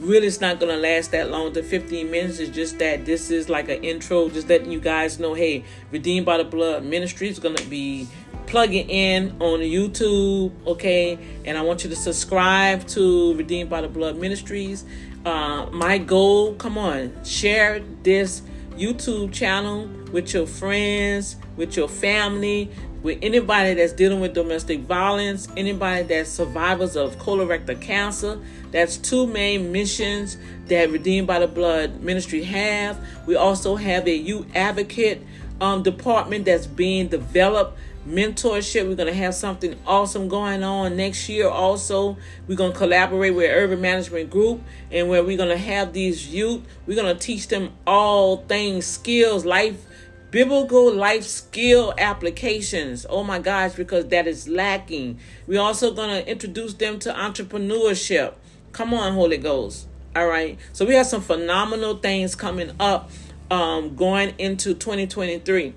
really 0.02 0.26
it's 0.26 0.42
not 0.42 0.60
gonna 0.60 0.78
last 0.78 1.12
that 1.12 1.30
long. 1.30 1.54
The 1.54 1.64
15 1.64 2.10
minutes 2.10 2.40
is 2.40 2.50
just 2.50 2.80
that 2.80 3.06
this 3.06 3.30
is 3.30 3.50
like 3.50 3.70
an 3.70 3.84
intro 3.84 4.30
just 4.30 4.50
letting 4.50 4.72
you 4.72 4.80
guys 4.80 5.20
know 5.20 5.34
hey 5.34 5.64
redeemed 5.92 6.26
by 6.26 6.38
the 6.38 6.44
blood 6.44 6.84
ministry 6.84 7.30
is 7.30 7.40
gonna 7.40 7.62
be 7.66 8.08
plugging 8.48 8.90
in 8.90 9.30
on 9.40 9.60
youtube 9.60 10.52
okay? 10.66 11.18
And 11.46 11.58
i 11.58 11.62
want 11.62 11.84
you 11.84 11.90
to 11.92 11.96
subscribe 11.96 12.88
to 12.88 13.36
redeemed 13.36 13.70
by 13.70 13.82
the 13.82 13.88
blood 13.88 14.18
ministries. 14.18 14.84
Uh, 15.24 15.68
my 15.72 16.00
goal 16.00 16.56
come 16.56 16.80
on 16.80 17.24
share 17.24 17.80
this 18.02 18.42
youtube 18.72 19.32
channel 19.32 19.88
with 20.12 20.34
your 20.34 20.48
friends 20.48 21.36
with 21.58 21.78
your 21.78 21.88
family 21.88 22.72
with 23.04 23.18
anybody 23.22 23.74
that's 23.74 23.94
dealing 23.94 24.20
with 24.20 24.34
domestic 24.34 24.82
violence, 24.82 25.48
anybody 25.58 26.04
that's 26.04 26.30
survivors 26.30 26.96
of 26.96 27.18
colorectal 27.18 27.80
cancer. 27.82 28.40
That's 28.72 28.98
two 28.98 29.28
main 29.28 29.72
missions 29.72 30.38
that 30.68 30.90
Redeemed 30.90 31.28
by 31.28 31.40
the 31.40 31.48
Blood 31.48 32.02
Ministry 32.02 32.44
have. 32.44 33.00
We 33.26 33.36
also 33.36 33.76
have 33.76 34.08
a 34.08 34.16
youth 34.16 34.48
advocate 34.56 35.22
um, 35.60 35.84
department 35.84 36.46
that's 36.46 36.68
being 36.68 37.08
developed. 37.08 37.78
Mentorship. 38.08 38.88
We're 38.88 38.96
gonna 38.96 39.14
have 39.14 39.36
something 39.36 39.76
awesome 39.86 40.28
going 40.28 40.64
on 40.64 40.98
next 40.98 41.30
year. 41.30 41.48
Also, 41.48 42.18
we're 42.48 42.56
gonna 42.56 42.74
collaborate 42.74 43.36
with 43.36 43.52
Urban 43.52 43.80
Management 43.80 44.32
Group, 44.32 44.64
and 44.90 45.08
where 45.08 45.24
we're 45.24 45.38
gonna 45.38 45.56
have 45.56 45.94
these 45.94 46.28
youth. 46.28 46.62
We're 46.88 46.96
gonna 46.96 47.14
teach 47.14 47.48
them 47.48 47.74
all 47.86 48.38
things, 48.38 48.88
skills, 48.88 49.46
life 49.46 49.86
biblical 50.32 50.94
life 50.94 51.26
skill 51.26 51.94
applications. 51.98 53.06
Oh 53.10 53.24
my 53.24 53.40
gosh, 53.40 53.74
because 53.74 54.08
that 54.08 54.28
is 54.28 54.48
lacking. 54.48 55.20
We're 55.46 55.62
also 55.62 55.94
going 55.94 56.10
to 56.10 56.30
introduce 56.30 56.74
them 56.74 57.00
to 57.00 57.14
entrepreneurship. 57.14 58.34
Come 58.72 58.94
on, 58.94 59.14
Holy 59.14 59.38
Ghost. 59.38 59.88
All 60.16 60.28
right. 60.28 60.58
So 60.74 60.86
we 60.86 60.96
have 60.96 61.08
some 61.08 61.22
phenomenal 61.22 61.98
things 61.98 62.36
coming 62.36 62.72
up 62.80 63.10
um, 63.50 63.96
going 63.96 64.34
into 64.38 64.74
2023. 64.74 65.74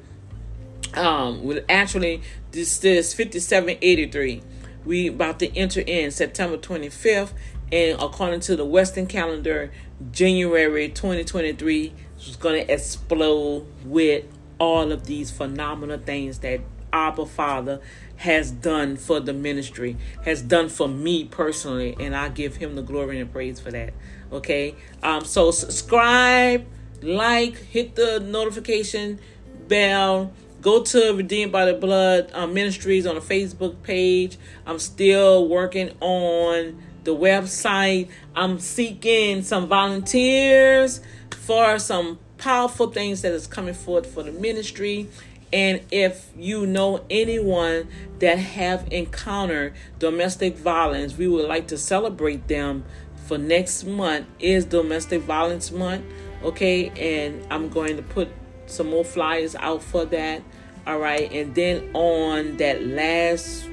Um, 0.95 1.43
with 1.43 1.65
actually 1.69 2.23
this 2.53 2.85
is 2.85 3.15
5783. 3.15 4.43
We 4.85 5.09
about 5.09 5.41
to 5.41 5.57
enter 5.57 5.81
in 5.81 6.11
September 6.11 6.57
25th, 6.57 7.33
and 7.73 8.01
according 8.01 8.41
to 8.41 8.55
the 8.55 8.65
Western 8.65 9.07
calendar, 9.07 9.73
January 10.13 10.89
2023 10.89 11.93
is 12.21 12.37
going 12.37 12.65
to 12.65 12.73
explode 12.73 13.67
with 13.85 14.25
all 14.59 14.93
of 14.93 15.07
these 15.07 15.31
phenomenal 15.31 15.99
things 15.99 16.39
that 16.41 16.61
Abba 16.93 17.27
Father 17.27 17.81
has 18.25 18.51
done 18.51 18.97
for 18.97 19.21
the 19.21 19.35
ministry, 19.35 19.99
has 20.25 20.41
done 20.41 20.71
for 20.71 20.89
me 20.89 21.27
personally, 21.27 21.95
and 22.01 22.17
I 22.17 22.31
give 22.31 22.57
him 22.57 22.75
the 22.75 22.81
glory 22.81 23.21
and 23.21 23.31
praise 23.31 23.61
for 23.61 23.71
that. 23.71 23.93
Okay. 24.33 24.75
Um, 25.03 25.27
so 25.27 25.51
subscribe, 25.51 26.67
like, 27.03 27.59
hit 27.59 27.97
the 27.97 28.21
notification 28.21 29.21
bell. 29.69 30.33
Go 30.63 30.83
to 30.83 31.15
Redeemed 31.15 31.53
by 31.53 31.67
the 31.67 31.75
Blood 31.75 32.31
um, 32.33 32.55
Ministries 32.55 33.07
on 33.07 33.17
the 33.17 33.21
Facebook 33.21 33.83
page. 33.83 34.39
I'm 34.65 34.79
still 34.79 35.47
working 35.47 35.91
on 36.01 36.83
the 37.05 37.15
website. 37.15 38.09
I'm 38.35 38.59
seeking 38.59 39.43
some 39.43 39.69
volunteers 39.69 41.03
for 41.31 41.79
some 41.79 42.19
powerful 42.39 42.91
things 42.91 43.21
that 43.21 43.33
is 43.33 43.47
coming 43.47 43.75
forth 43.75 44.07
for 44.07 44.23
the 44.23 44.33
ministry 44.33 45.09
and 45.55 45.81
if 45.93 46.31
you 46.37 46.67
know 46.67 47.05
anyone 47.09 47.89
that 48.19 48.39
have 48.39 48.87
encountered 48.91 49.73
domestic 50.01 50.57
violence 50.59 51.17
we 51.17 51.29
would 51.29 51.47
like 51.47 51.69
to 51.69 51.79
celebrate 51.79 52.49
them 52.49 52.85
for 53.27 53.39
next 53.39 53.85
month 53.85 54.27
is 54.41 54.65
domestic 54.67 55.23
violence 55.23 55.71
month 55.71 56.05
okay 56.43 56.89
and 56.91 57.47
i'm 57.51 57.69
going 57.69 57.97
to 57.97 58.03
put 58.03 58.29
some 58.67 58.91
more 58.91 59.05
flyers 59.05 59.55
out 59.57 59.81
for 59.81 60.05
that 60.05 60.43
all 60.87 60.99
right 60.99 61.33
and 61.33 61.55
then 61.55 61.89
on 61.95 62.57
that 62.57 62.85
last 62.85 63.69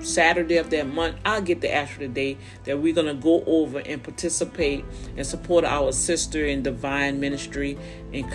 Saturday 0.00 0.56
of 0.56 0.70
that 0.70 0.86
month, 0.86 1.16
I'll 1.24 1.42
get 1.42 1.60
the 1.60 1.72
actual 1.72 2.08
date 2.08 2.38
that 2.64 2.78
we're 2.78 2.94
going 2.94 3.08
to 3.08 3.14
go 3.14 3.42
over 3.44 3.80
and 3.80 4.02
participate 4.02 4.84
and 5.16 5.26
support 5.26 5.64
our 5.64 5.90
sister 5.90 6.44
in 6.44 6.62
Divine 6.62 7.18
Ministry 7.18 7.76
and 8.12 8.30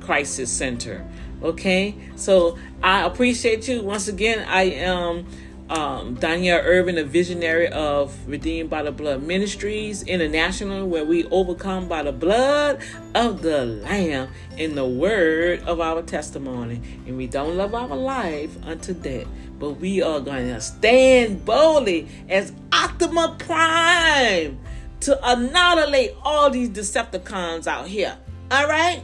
Crisis 0.00 0.50
Center. 0.50 1.06
Okay, 1.44 1.94
so 2.16 2.56
I 2.82 3.02
appreciate 3.02 3.68
you 3.68 3.82
once 3.82 4.08
again. 4.08 4.46
I 4.48 4.62
am 4.62 5.26
um, 5.68 6.14
Danielle 6.14 6.62
Irvin, 6.64 6.96
a 6.96 7.04
visionary 7.04 7.68
of 7.68 8.16
Redeemed 8.26 8.70
by 8.70 8.82
the 8.82 8.90
Blood 8.90 9.22
Ministries 9.22 10.02
International, 10.04 10.88
where 10.88 11.04
we 11.04 11.24
overcome 11.26 11.86
by 11.86 12.02
the 12.02 12.12
blood 12.12 12.80
of 13.14 13.42
the 13.42 13.66
Lamb 13.66 14.30
in 14.56 14.74
the 14.74 14.86
word 14.86 15.60
of 15.64 15.80
our 15.80 16.00
testimony. 16.00 16.80
And 17.06 17.18
we 17.18 17.26
don't 17.26 17.58
love 17.58 17.74
our 17.74 17.94
life 17.94 18.56
unto 18.64 18.94
death, 18.94 19.26
but 19.58 19.72
we 19.72 20.00
are 20.00 20.20
going 20.20 20.48
to 20.48 20.62
stand 20.62 21.44
boldly 21.44 22.08
as 22.30 22.54
Optimus 22.72 23.32
Prime 23.38 24.58
to 25.00 25.30
annihilate 25.30 26.12
all 26.22 26.48
these 26.48 26.70
Decepticons 26.70 27.66
out 27.66 27.86
here. 27.86 28.16
All 28.50 28.66
right? 28.66 29.02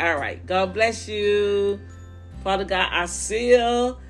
All 0.00 0.16
right. 0.16 0.44
God 0.46 0.72
bless 0.72 1.08
you. 1.08 1.78
Father 2.42 2.64
God, 2.64 2.88
I 2.90 3.04
seal 3.04 4.00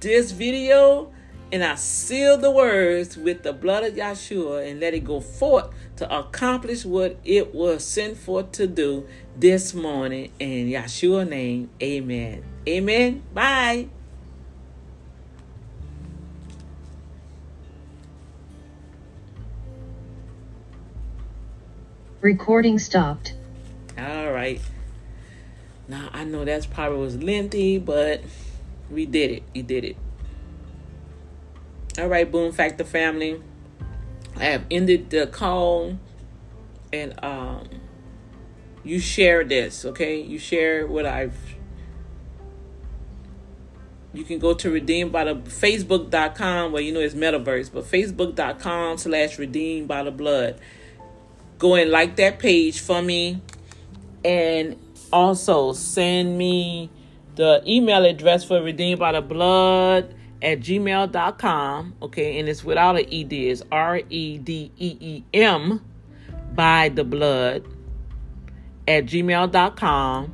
this 0.00 0.32
video 0.32 1.12
and 1.52 1.62
I 1.62 1.76
seal 1.76 2.36
the 2.36 2.50
words 2.50 3.16
with 3.16 3.44
the 3.44 3.52
blood 3.52 3.84
of 3.84 3.94
Yeshua 3.94 4.68
and 4.68 4.80
let 4.80 4.94
it 4.94 5.04
go 5.04 5.20
forth 5.20 5.72
to 5.96 6.18
accomplish 6.18 6.84
what 6.84 7.20
it 7.24 7.54
was 7.54 7.84
sent 7.84 8.16
forth 8.16 8.50
to 8.52 8.66
do 8.66 9.06
this 9.36 9.74
morning. 9.74 10.32
In 10.40 10.66
Yeshua 10.66 11.28
name, 11.28 11.70
amen. 11.80 12.42
Amen. 12.66 13.22
Bye. 13.32 13.88
Recording 22.20 22.80
stopped. 22.80 23.34
All 23.96 24.32
right. 24.32 24.60
Now 25.88 26.10
I 26.12 26.24
know 26.24 26.44
that's 26.44 26.66
probably 26.66 26.98
was 26.98 27.16
lengthy, 27.16 27.78
but 27.78 28.22
we 28.90 29.06
did 29.06 29.30
it. 29.30 29.42
You 29.54 29.62
did 29.62 29.84
it. 29.84 29.96
All 31.98 32.08
right, 32.08 32.30
Boom 32.30 32.52
Factor 32.52 32.84
family. 32.84 33.42
I 34.36 34.44
have 34.44 34.64
ended 34.70 35.10
the 35.10 35.26
call 35.26 35.98
and 36.92 37.22
um 37.24 37.68
you 38.84 39.00
share 39.00 39.44
this, 39.44 39.84
okay? 39.84 40.20
You 40.20 40.38
share 40.38 40.86
what 40.86 41.06
I've 41.06 41.36
you 44.12 44.24
can 44.24 44.38
go 44.38 44.54
to 44.54 44.70
redeem 44.70 45.10
by 45.10 45.24
the 45.24 45.34
facebook.com 45.34 46.72
where 46.72 46.82
you 46.82 46.92
know 46.92 47.00
it's 47.00 47.14
metaverse, 47.14 47.70
but 47.72 47.84
facebook.com 47.84 48.98
slash 48.98 49.38
redeem 49.38 49.86
by 49.86 50.02
the 50.02 50.10
blood. 50.10 50.58
Go 51.58 51.74
and 51.74 51.90
like 51.90 52.16
that 52.16 52.38
page 52.38 52.80
for 52.80 53.02
me 53.02 53.42
and 54.24 54.76
also 55.12 55.72
send 55.72 56.38
me 56.38 56.90
the 57.34 57.62
email 57.66 58.04
address 58.04 58.44
for 58.44 58.62
redeemed 58.62 59.00
by 59.00 59.12
the 59.12 59.20
blood 59.20 60.14
at 60.42 60.60
gmail.com. 60.60 61.94
Okay, 62.02 62.38
and 62.38 62.48
it's 62.48 62.64
without 62.64 62.98
an 62.98 63.06
ED, 63.12 63.32
it's 63.32 63.62
R 63.70 64.00
E 64.08 64.38
D 64.38 64.72
E 64.76 64.96
E 65.00 65.24
M 65.32 65.84
by 66.54 66.88
the 66.88 67.04
blood 67.04 67.64
at 68.86 69.06
gmail.com. 69.06 70.32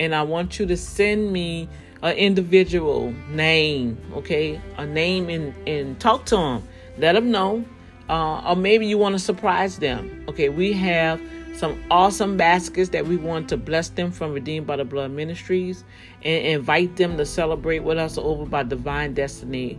And 0.00 0.14
I 0.14 0.22
want 0.22 0.58
you 0.58 0.66
to 0.66 0.76
send 0.76 1.32
me 1.32 1.68
an 2.02 2.16
individual 2.16 3.12
name, 3.30 3.98
okay, 4.14 4.60
a 4.76 4.86
name 4.86 5.28
and, 5.30 5.54
and 5.66 5.98
talk 5.98 6.26
to 6.26 6.36
them. 6.36 6.68
Let 6.98 7.12
them 7.14 7.30
know. 7.30 7.64
Uh, 8.08 8.50
or 8.50 8.56
maybe 8.56 8.86
you 8.86 8.98
want 8.98 9.14
to 9.14 9.18
surprise 9.18 9.78
them. 9.78 10.26
Okay, 10.28 10.50
we 10.50 10.74
have 10.74 11.20
some 11.56 11.80
awesome 11.90 12.36
baskets 12.36 12.90
that 12.90 13.06
we 13.06 13.16
want 13.16 13.48
to 13.48 13.56
bless 13.56 13.88
them 13.88 14.10
from 14.10 14.32
Redeemed 14.32 14.66
by 14.66 14.76
the 14.76 14.84
Blood 14.84 15.12
Ministries 15.12 15.84
and 16.22 16.46
invite 16.46 16.96
them 16.96 17.16
to 17.16 17.24
celebrate 17.24 17.80
with 17.80 17.98
us 17.98 18.18
over 18.18 18.44
by 18.44 18.64
Divine 18.64 19.14
Destiny 19.14 19.78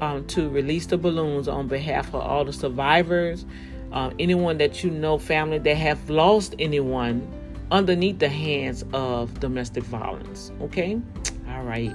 um, 0.00 0.26
to 0.26 0.48
release 0.50 0.86
the 0.86 0.98
balloons 0.98 1.48
on 1.48 1.68
behalf 1.68 2.08
of 2.08 2.16
all 2.16 2.44
the 2.44 2.52
survivors, 2.52 3.46
uh, 3.92 4.10
anyone 4.18 4.58
that 4.58 4.84
you 4.84 4.90
know, 4.90 5.16
family 5.16 5.58
that 5.58 5.76
have 5.76 6.10
lost 6.10 6.54
anyone 6.58 7.26
underneath 7.70 8.18
the 8.18 8.28
hands 8.28 8.84
of 8.92 9.40
domestic 9.40 9.84
violence. 9.84 10.52
Okay? 10.60 11.00
All 11.48 11.62
right. 11.62 11.94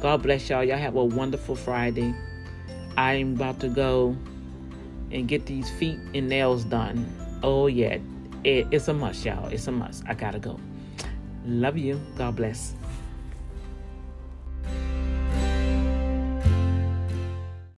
God 0.00 0.22
bless 0.22 0.48
y'all. 0.48 0.64
Y'all 0.64 0.78
have 0.78 0.96
a 0.96 1.04
wonderful 1.04 1.54
Friday. 1.54 2.14
I'm 2.96 3.34
about 3.34 3.60
to 3.60 3.68
go 3.68 4.16
and 5.10 5.28
get 5.28 5.44
these 5.46 5.68
feet 5.72 5.98
and 6.14 6.28
nails 6.28 6.64
done. 6.64 7.06
Oh, 7.42 7.66
yeah. 7.66 7.98
It, 8.44 8.66
it's 8.70 8.88
a 8.88 8.94
must, 8.94 9.24
y'all. 9.24 9.48
It's 9.48 9.66
a 9.66 9.72
must. 9.72 10.04
I 10.06 10.14
gotta 10.14 10.38
go. 10.38 10.58
Love 11.44 11.76
you. 11.76 12.00
God 12.16 12.36
bless. 12.36 12.74